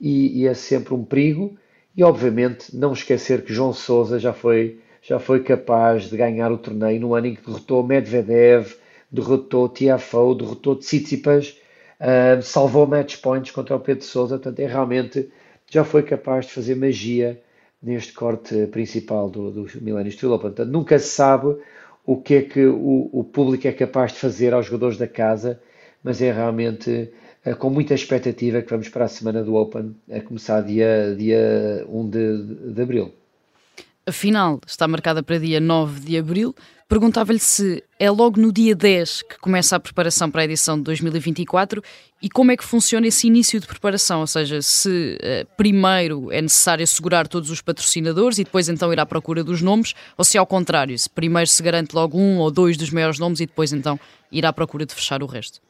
[0.00, 1.56] e, e é sempre um perigo.
[1.96, 6.58] E obviamente não esquecer que João Sousa já foi, já foi capaz de ganhar o
[6.58, 8.74] torneio no ano em que derrotou Medvedev,
[9.10, 11.56] derrotou Tiafoe, derrotou Tsitsipas
[12.00, 15.30] Uh, salvou match points contra o Pedro Souza, portanto, é realmente
[15.70, 17.40] já foi capaz de fazer magia
[17.82, 20.50] neste corte principal do, do Millennium Steel Open.
[20.50, 21.56] Portanto, nunca se sabe
[22.04, 25.60] o que é que o, o, público é capaz de fazer aos jogadores da casa,
[26.04, 27.10] mas é realmente
[27.44, 31.84] uh, com muita expectativa que vamos para a semana do Open, a começar dia, dia
[31.88, 33.12] 1 de, de abril.
[34.06, 36.54] A final está marcada para dia 9 de abril.
[36.86, 40.82] Perguntava-lhe se é logo no dia 10 que começa a preparação para a edição de
[40.82, 41.82] 2024
[42.20, 46.42] e como é que funciona esse início de preparação, ou seja, se uh, primeiro é
[46.42, 50.36] necessário assegurar todos os patrocinadores e depois então ir à procura dos nomes, ou se
[50.36, 53.72] ao contrário, se primeiro se garante logo um ou dois dos maiores nomes e depois
[53.72, 53.98] então
[54.30, 55.63] ir à procura de fechar o resto.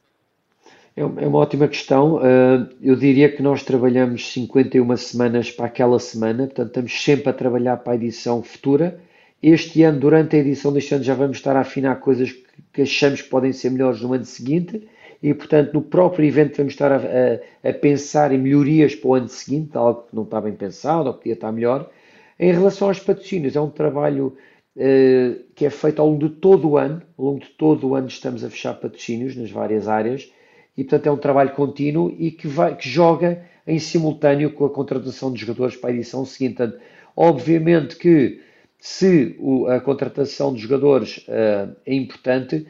[0.97, 2.17] É, é uma ótima questão.
[2.17, 7.33] Uh, eu diria que nós trabalhamos 51 semanas para aquela semana, portanto, estamos sempre a
[7.33, 9.01] trabalhar para a edição futura.
[9.43, 12.33] Este ano, durante a edição deste ano, já vamos estar a afinar coisas
[12.73, 14.89] que achamos que podem ser melhores no ano seguinte
[15.23, 19.15] e, portanto, no próprio evento vamos estar a, a, a, pensar em melhorias para o
[19.15, 21.91] ano seguinte, algo que não está bem pensado ou podia estar melhor.
[22.39, 24.37] Em relação aos patrocínios, é um trabalho
[24.77, 27.03] uh, que é feito ao longo de todo o ano.
[27.19, 30.31] Ao longo de todo o ano estamos a fechar patrocínios nas várias áreas
[30.77, 34.71] e, portanto, é um trabalho contínuo e que, vai, que joga em simultâneo com a
[34.71, 36.57] contratação de jogadores para a edição seguinte.
[36.57, 36.81] Portanto,
[37.17, 38.41] obviamente que
[38.79, 42.67] se o, a contratação de jogadores uh, é importante,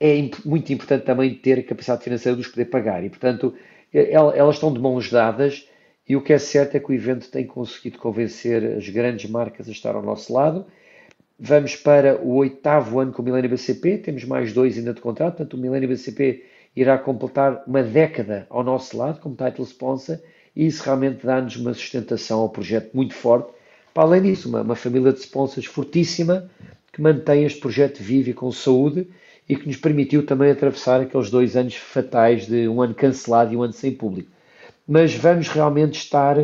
[0.00, 3.04] é imp muito importante também ter a capacidade financeira de os poder pagar.
[3.04, 3.54] E, portanto,
[3.92, 5.68] elas estão de mãos dadas
[6.08, 9.68] e o que é certo é que o evento tem conseguido convencer as grandes marcas
[9.68, 10.66] a estar ao nosso lado.
[11.38, 15.36] Vamos para o oitavo ano com o Milênio BCP, temos mais dois ainda de contrato,
[15.36, 20.18] portanto o Milênio BCP irá completar uma década ao nosso lado como title sponsor
[20.54, 23.52] e isso realmente dá-nos uma sustentação ao projeto muito forte.
[23.92, 26.50] Para além disso, uma, uma família de sponsors fortíssima
[26.92, 29.08] que mantém este projeto vivo e com saúde
[29.48, 33.56] e que nos permitiu também atravessar aqueles dois anos fatais de um ano cancelado e
[33.56, 34.30] um ano sem público.
[34.86, 36.36] Mas vamos realmente estar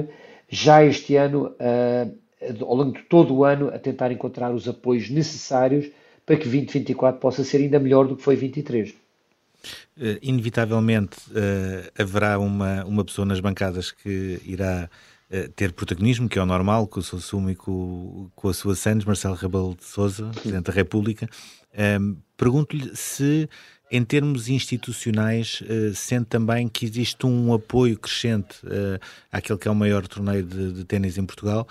[0.48, 5.10] já este ano, uh, ao longo de todo o ano, a tentar encontrar os apoios
[5.10, 5.86] necessários
[6.24, 9.07] para que 2024 possa ser ainda melhor do que foi 2023.
[9.96, 14.88] Uh, inevitavelmente uh, haverá uma, uma pessoa nas bancadas que irá
[15.30, 18.54] uh, ter protagonismo, que é o normal, com o seu sumo e com, com a
[18.54, 21.28] sua Santos, Marcelo Rebelo de Souza, Presidente da República.
[21.74, 23.48] Ehm, pergunto-lhe se,
[23.90, 25.62] em termos institucionais,
[25.94, 28.60] sente também que existe um apoio crescente
[29.30, 31.68] àquele que é o maior torneio de, de ténis em Portugal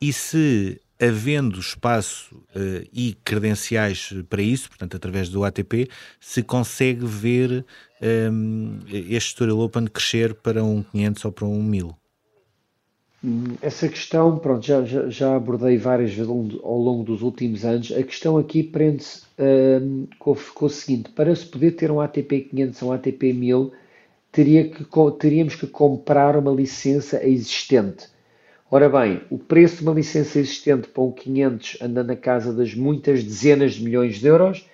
[0.00, 5.88] e se havendo espaço uh, e credenciais para isso, portanto, através do ATP,
[6.20, 7.64] se consegue ver
[8.02, 11.96] um, ehm, este Story Open crescer para um 500 ou para um 1000?
[13.22, 17.92] Hum, essa questão, pronto, já, já, abordei várias vezes ao longo dos últimos anos.
[17.92, 22.48] A questão aqui prende-se um, com, com, o seguinte: para se poder ter um ATP
[22.50, 23.72] 500 ou um ATP 1000,
[24.32, 24.84] teria que,
[25.18, 28.08] teríamos que comprar uma licença existente.
[28.72, 32.72] Ora bem, o preço de uma licença existente para um 500 anda na casa das
[32.72, 34.64] muitas dezenas de milhões de euros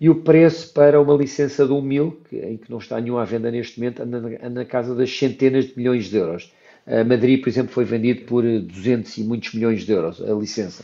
[0.00, 3.24] e o preço para uma licença de um 1000, em que não está nenhuma à
[3.24, 6.52] venda neste momento, anda na, anda na casa das centenas de milhões de euros.
[6.84, 10.82] A Madrid, por exemplo, foi vendido por 200 e muitos milhões de euros a licença.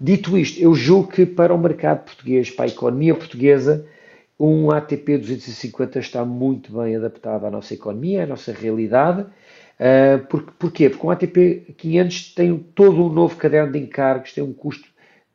[0.00, 3.86] Dito isto, eu julgo que para o mercado português, para a economia portuguesa,
[4.40, 9.24] um ATP 250 está muito bem adaptado à nossa economia, à nossa realidade
[9.78, 10.90] Uh, por, porquê?
[10.90, 14.88] Porque um ATP 500 tem todo um novo caderno de encargos, tem um custo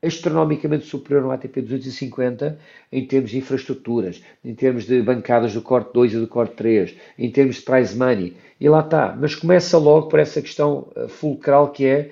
[0.03, 2.59] astronomicamente superior ao ATP 250
[2.91, 6.93] em termos de infraestruturas, em termos de bancadas do corte 2 e do corte 3,
[7.17, 8.35] em termos de prize money.
[8.59, 9.15] E lá está.
[9.17, 12.11] Mas começa logo por essa questão eh, fulcral que é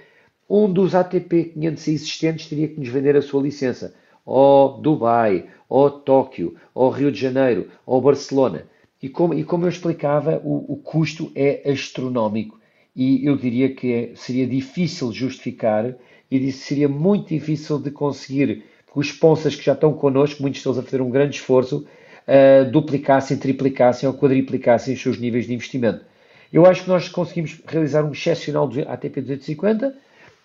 [0.49, 3.93] um dos ATP 500 existentes teria que nos vender a sua licença.
[4.25, 8.65] Ou Dubai, ou Tóquio, ou Rio de Janeiro, ou Barcelona.
[9.01, 12.59] E como, e como eu explicava, o, o custo é astronómico.
[12.95, 15.95] E eu diria que é, seria difícil justificar
[16.29, 20.77] e seria muito difícil de conseguir que os sponsors que já estão connosco, muitos deles
[20.77, 21.87] a fazer um grande esforço,
[22.27, 26.03] uh, duplicassem, triplicassem ou quadriplicassem os seus níveis de investimento.
[26.51, 29.95] Eu acho que nós conseguimos realizar um excepcional ATP 250,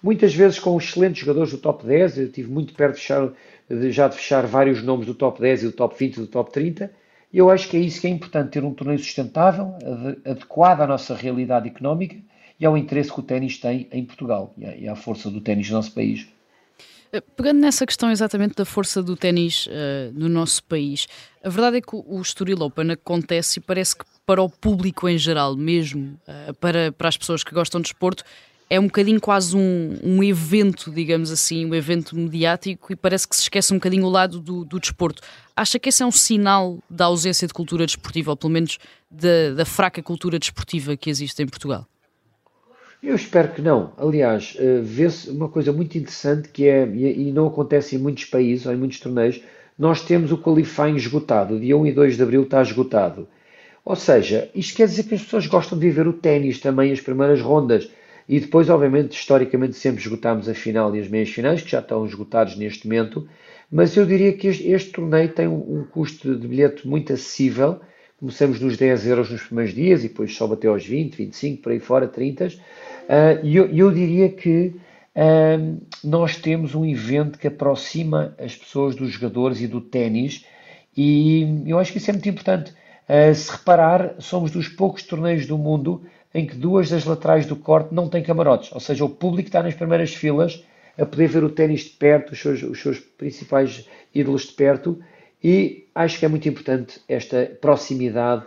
[0.00, 2.18] muitas vezes com excelentes jogadores do top 10.
[2.18, 3.32] Eu estive muito perto de fechar,
[3.90, 6.52] já de fechar vários nomes do top 10 e do top 20 e do top
[6.52, 6.90] 30.
[7.32, 9.74] Eu acho que é isso que é importante, ter um torneio sustentável,
[10.24, 12.16] adequado à nossa realidade económica
[12.58, 15.76] e ao interesse que o ténis tem em Portugal e à força do ténis no
[15.76, 16.26] nosso país.
[17.12, 21.06] Eh, pegando nessa questão exatamente da força do ténis uh, no nosso país,
[21.42, 25.16] a verdade é que o Estoril Open acontece e parece que para o público em
[25.16, 28.24] geral, mesmo uh, para, para as pessoas que gostam de esporto,
[28.68, 33.36] é um bocadinho quase um, um evento, digamos assim, um evento mediático e parece que
[33.36, 35.22] se esquece um bocadinho o lado do, do desporto.
[35.54, 38.78] Acha que esse é um sinal da ausência de cultura desportiva, ou pelo menos
[39.10, 41.86] da, da fraca cultura desportiva que existe em Portugal?
[43.02, 43.92] Eu espero que não.
[43.96, 48.66] Aliás, uh, vê-se uma coisa muito interessante que é, e, não acontece em muitos países
[48.66, 49.40] ou em muitos torneios,
[49.78, 51.60] nós temos o qualifying esgotado.
[51.60, 53.28] Dia 1 e 2 de Abril está esgotado.
[53.84, 57.00] Ou seja, isto quer dizer que as pessoas gostam de viver o ténis também, as
[57.00, 57.88] primeiras rondas.
[58.28, 62.04] E depois, obviamente, historicamente sempre esgotámos a final e as meias finais, que já estão
[62.04, 63.28] esgotados neste momento.
[63.70, 67.80] Mas eu diria que este, este torneio tem um, um, custo de bilhete muito acessível.
[68.18, 71.72] Começamos nos 10 euros nos primeiros dias e depois sobe até aos 20, 25, por
[71.72, 72.46] aí fora, 30.
[72.46, 72.50] Uh,
[73.44, 74.74] e eu, eu, diria que
[75.14, 80.44] uh, nós temos um evento que aproxima as pessoas dos jogadores e do ténis.
[80.96, 82.72] E eu acho que isso é muito importante.
[83.08, 86.02] Uh, se reparar, somos dos poucos torneios do mundo
[86.34, 89.62] em que duas das laterais do corte não têm camarotes, ou seja, o público está
[89.62, 90.64] nas primeiras filas
[90.98, 94.98] a poder ver o ténis de perto, os seus, os seus principais ídolos de perto,
[95.42, 98.44] e acho que é muito importante esta proximidade.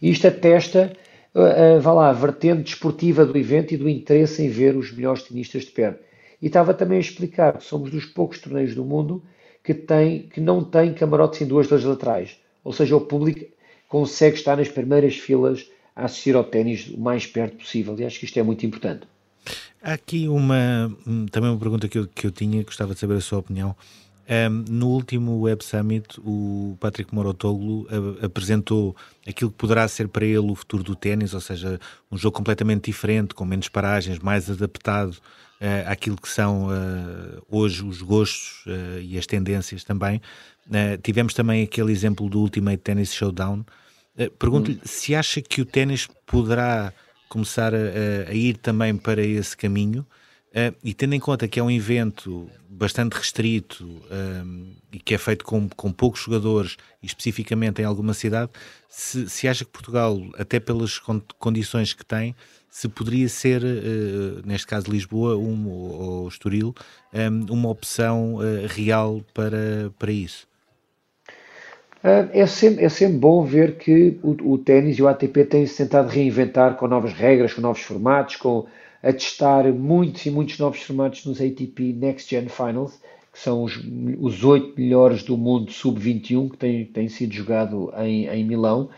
[0.00, 0.92] Isto atesta,
[1.34, 5.22] uh, vá lá, a vertente desportiva do evento e do interesse em ver os melhores
[5.22, 6.02] tenistas de perto.
[6.40, 9.22] E estava também a explicar que somos dos poucos torneios do mundo
[9.64, 12.38] que, tem, que não tem camarotes em duas das laterais.
[12.62, 13.44] Ou seja, o público
[13.88, 17.98] consegue estar nas primeiras filas a assistir ao ténis o mais perto possível.
[17.98, 19.06] E acho que isto é muito importante.
[19.82, 20.94] Há aqui uma
[21.30, 23.74] também uma pergunta que eu, que eu tinha, gostava de saber a sua opinião.
[24.30, 27.88] Um, no último Web Summit, o Patrick Morotoglu
[28.22, 28.94] apresentou
[29.26, 31.80] aquilo que poderá ser para ele o futuro do ténis, ou seja,
[32.12, 35.14] um jogo completamente diferente, com menos paragens, mais adaptado
[35.60, 40.20] uh, àquilo que são uh, hoje os gostos uh, e as tendências também.
[41.02, 43.64] tivemos também aquele exemplo do Ultimate Tennis Showdown,
[44.38, 44.80] pergunto-lhe hum.
[44.84, 46.92] se acha que o ténis poderá
[47.30, 50.04] começar a, a, ir também para esse caminho
[50.50, 55.14] uh, e tendo em conta que é um evento bastante restrito um, eh, e que
[55.14, 58.50] é feito com, com poucos jogadores e especificamente em alguma cidade,
[58.88, 60.98] se, se acha que Portugal, até pelas
[61.38, 62.34] condições que tem,
[62.70, 66.74] se poderia ser, uh, neste caso Lisboa um, ou Estoril,
[67.12, 68.38] um, uma opção
[68.68, 70.49] real para, para isso?
[72.02, 75.76] Ah, é sempre, é sempre bom ver que o, o ténis e o ATP têm-se
[75.76, 78.66] tentado reinventar com novas regras, com novos formatos, com
[79.02, 83.00] a testar muitos e muitos novos formatos nos ATP Next Gen Finals,
[83.32, 83.64] que são
[84.18, 88.88] os oito melhores do mundo sub-21 que têm, sido jogado em, em Milão.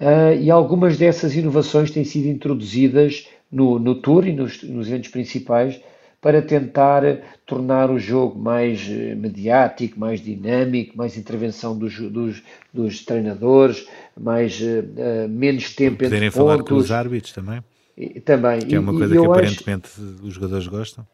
[0.00, 5.10] Uh, e algumas dessas inovações têm sido introduzidas no, no Tour e nos, nos eventos
[5.10, 5.80] principais
[6.26, 7.02] para tentar
[7.46, 12.42] tornar o jogo mais eh, mediático, mais dinâmico, mais intervenção dos, dos,
[12.74, 13.86] dos treinadores,
[14.20, 17.62] mais, uh, menos tempo entre Poderem falar com os árbitros também?
[17.96, 18.58] E, também.
[18.58, 21.06] Que é uma coisa que aparentemente acho, os jogadores gostam.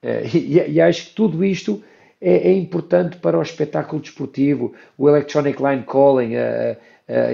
[0.00, 1.84] É, e, e, acho que tudo isto
[2.18, 6.32] é, é, importante para o espetáculo desportivo, o electronic line calling,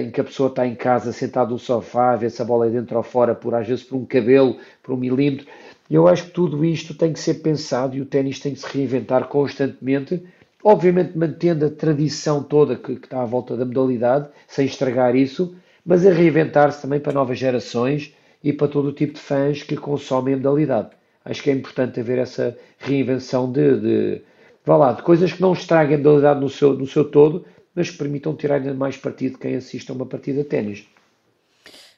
[0.03, 2.71] em que a pessoa está em casa sentada no sofá, vê se a bola é
[2.71, 5.47] dentro ou fora, por, às vezes por um cabelo, por um milímetro.
[5.89, 8.67] Eu acho que tudo isto tem que ser pensado e o ténis tem que se
[8.67, 10.23] reinventar constantemente,
[10.63, 15.55] obviamente mantendo a tradição toda que, que está à volta da modalidade, sem estragar isso,
[15.85, 19.77] mas a reinventar-se também para novas gerações e para todo o tipo de fãs que
[19.77, 20.89] consomem a modalidade.
[21.23, 24.21] Acho que é importante haver essa reinvenção de, de,
[24.65, 27.91] vá lá, de coisas que não estraguem a modalidade no seu, no seu todo, mas
[27.91, 30.87] que permitam tirar ainda mais partido quem assiste a uma partida de ténis.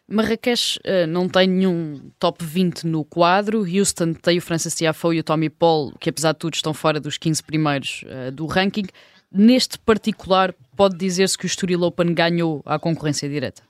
[0.10, 3.60] Marrakech uh, não tem nenhum top 20 no quadro.
[3.60, 7.00] Houston tem o Francis Tiafoe e o Tommy Paul, que apesar de tudo estão fora
[7.00, 8.86] dos 15 primeiros uh, do ranking.
[9.30, 13.62] Neste particular, pode dizer-se que o Estoril Open ganhou à concorrência direta?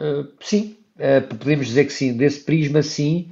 [0.00, 0.78] Uh, sim,
[1.28, 2.16] podemos dizer que sim.
[2.16, 3.30] Desse prisma, sim.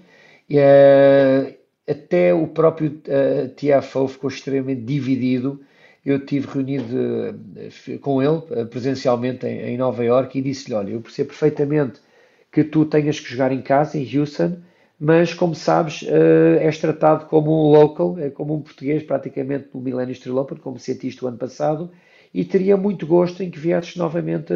[1.89, 3.01] até o próprio
[3.57, 5.59] Tiafoe ficou extremamente dividido
[6.11, 11.00] eu tive reunido eh, com ele eh, presencialmente em, Nova York e disse-lhe: Olha, eu
[11.00, 12.00] percebo perfeitamente
[12.50, 14.56] que tu tenhas que jogar em casa, em Houston,
[14.98, 20.12] mas como sabes, eh, és tratado como um local, como um português, praticamente no Millennium
[20.12, 21.90] Street Open, como sentiste o ano passado,
[22.32, 24.52] e teria muito gosto em que viesses novamente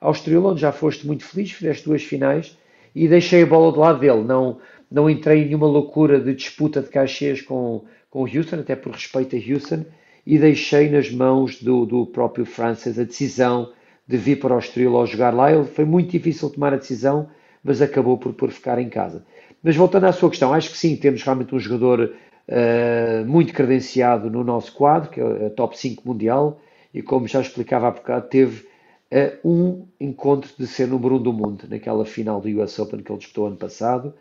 [0.00, 2.56] ao Estoril, onde já foste muito feliz, fizeste duas finais,
[2.94, 4.24] e deixei a bola do lado dele.
[4.24, 4.58] Não,
[4.90, 9.36] não entrei em nenhuma loucura de disputa de cachês com, com Houston, até por respeito
[9.36, 9.84] a Houston,
[10.26, 13.72] e deixei nas mãos do, do próprio Francis a decisão
[14.06, 15.52] de vir para o Estoril ou jogar lá.
[15.52, 17.28] Ele foi muito difícil tomar a decisão,
[17.62, 19.24] mas acabou por, por ficar em casa.
[19.62, 22.12] Mas voltando à sua questão, acho que sim, temos realmente um jogador
[22.48, 26.60] uh, muito credenciado no nosso quadro, que é a top 5 mundial,
[26.92, 28.66] e como já explicava há bocado, teve
[29.12, 33.00] uh, um encontro de ser número 1 um do mundo, naquela final do US Open
[33.00, 34.14] que ele disputou ano passado.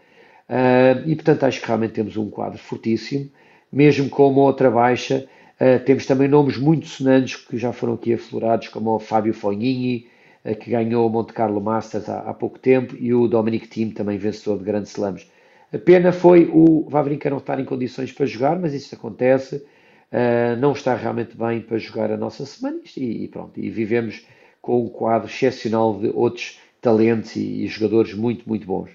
[0.47, 3.29] Uh, e portanto acho que realmente temos um quadro fortíssimo,
[3.71, 5.27] mesmo com uma outra baixa,
[5.59, 10.07] Uh, temos também nomes muito sonantes que já foram aqui aflorados, como o Fábio Fognini,
[10.43, 13.91] uh, que ganhou o Monte Carlo Masters há, há, pouco tempo, e o Dominic Thiem,
[13.91, 15.25] também vencedor de grandes slams.
[15.73, 19.65] A pena foi o Vavrinka não estar em condições para jogar, mas isso acontece.
[20.11, 24.25] Uh, não está realmente bem para jogar a nossa semana e, e, pronto, e vivemos
[24.61, 28.89] com um quadro excepcional de outros talentos e, e jogadores muito, muito bons.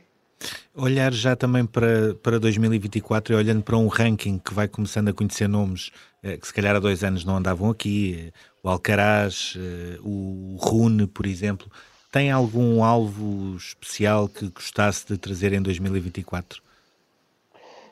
[0.75, 5.13] Olhar já também para, para 2024 e olhando para um ranking que vai começando a
[5.13, 5.91] conhecer nomes
[6.23, 10.57] eh, que se calhar há dois anos não andavam aqui, eh, o Alcaraz, eh, o
[10.61, 11.69] Rune, por exemplo,
[12.13, 16.63] tem algum alvo especial que gostasse de trazer em 2024?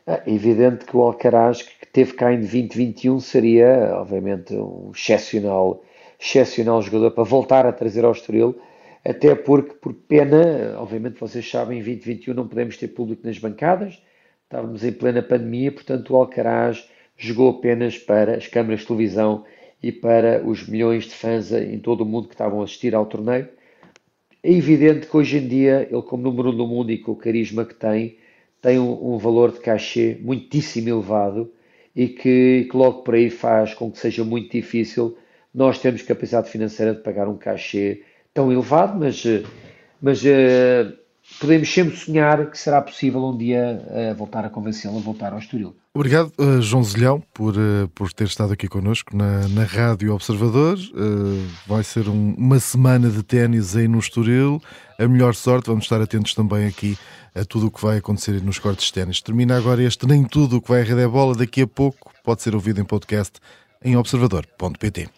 [0.07, 5.83] É evidente que o Alcaraz, que teve cá em 2021, seria, obviamente, um excepcional,
[6.19, 8.57] excepcional jogador para voltar a trazer ao Estoril,
[9.09, 14.03] até porque, por pena, obviamente vocês sabem, em 2021 não podemos ter público nas bancadas,
[14.45, 16.87] estávamos em plena pandemia, portanto o Alcaraz
[17.17, 19.47] jogou apenas para as câmaras de televisão
[19.83, 23.07] e para os milhões de fãs em todo o mundo que estavam a assistir ao
[23.07, 23.49] torneio.
[24.43, 27.17] É evidente que hoje em dia, ele como número um do mundo e com o
[27.17, 28.19] carisma que tem,
[28.61, 31.51] tem um, um valor de cachê muitíssimo elevado
[31.97, 35.17] e que, que, logo por aí faz com que seja muito difícil
[35.55, 38.03] nós termos capacidade financeira de pagar um cachê
[38.39, 39.43] tão elevado, mas, eh,
[40.01, 40.97] mas uh,
[41.41, 45.41] podemos sempre sonhar que será possível um dia uh, voltar a convencê-lo a voltar ao
[45.41, 45.75] Estoril.
[45.93, 47.55] Obrigado, uh, João Zilhão, por,
[47.97, 50.79] por ter estado aqui connosco na, na Rádio Observador.
[51.67, 54.63] vai ser um, uma semana de ténis aí no Estoril.
[54.97, 56.97] A melhor sorte, vamos estar atentos também aqui
[57.35, 59.21] a tudo o que vai acontecer nos cortes de ténis.
[59.21, 61.35] Termina agora este Nem Tudo o que vai a rede é bola.
[61.35, 63.41] Daqui a pouco pode ser ouvido em podcast
[63.83, 65.09] em observador.pt.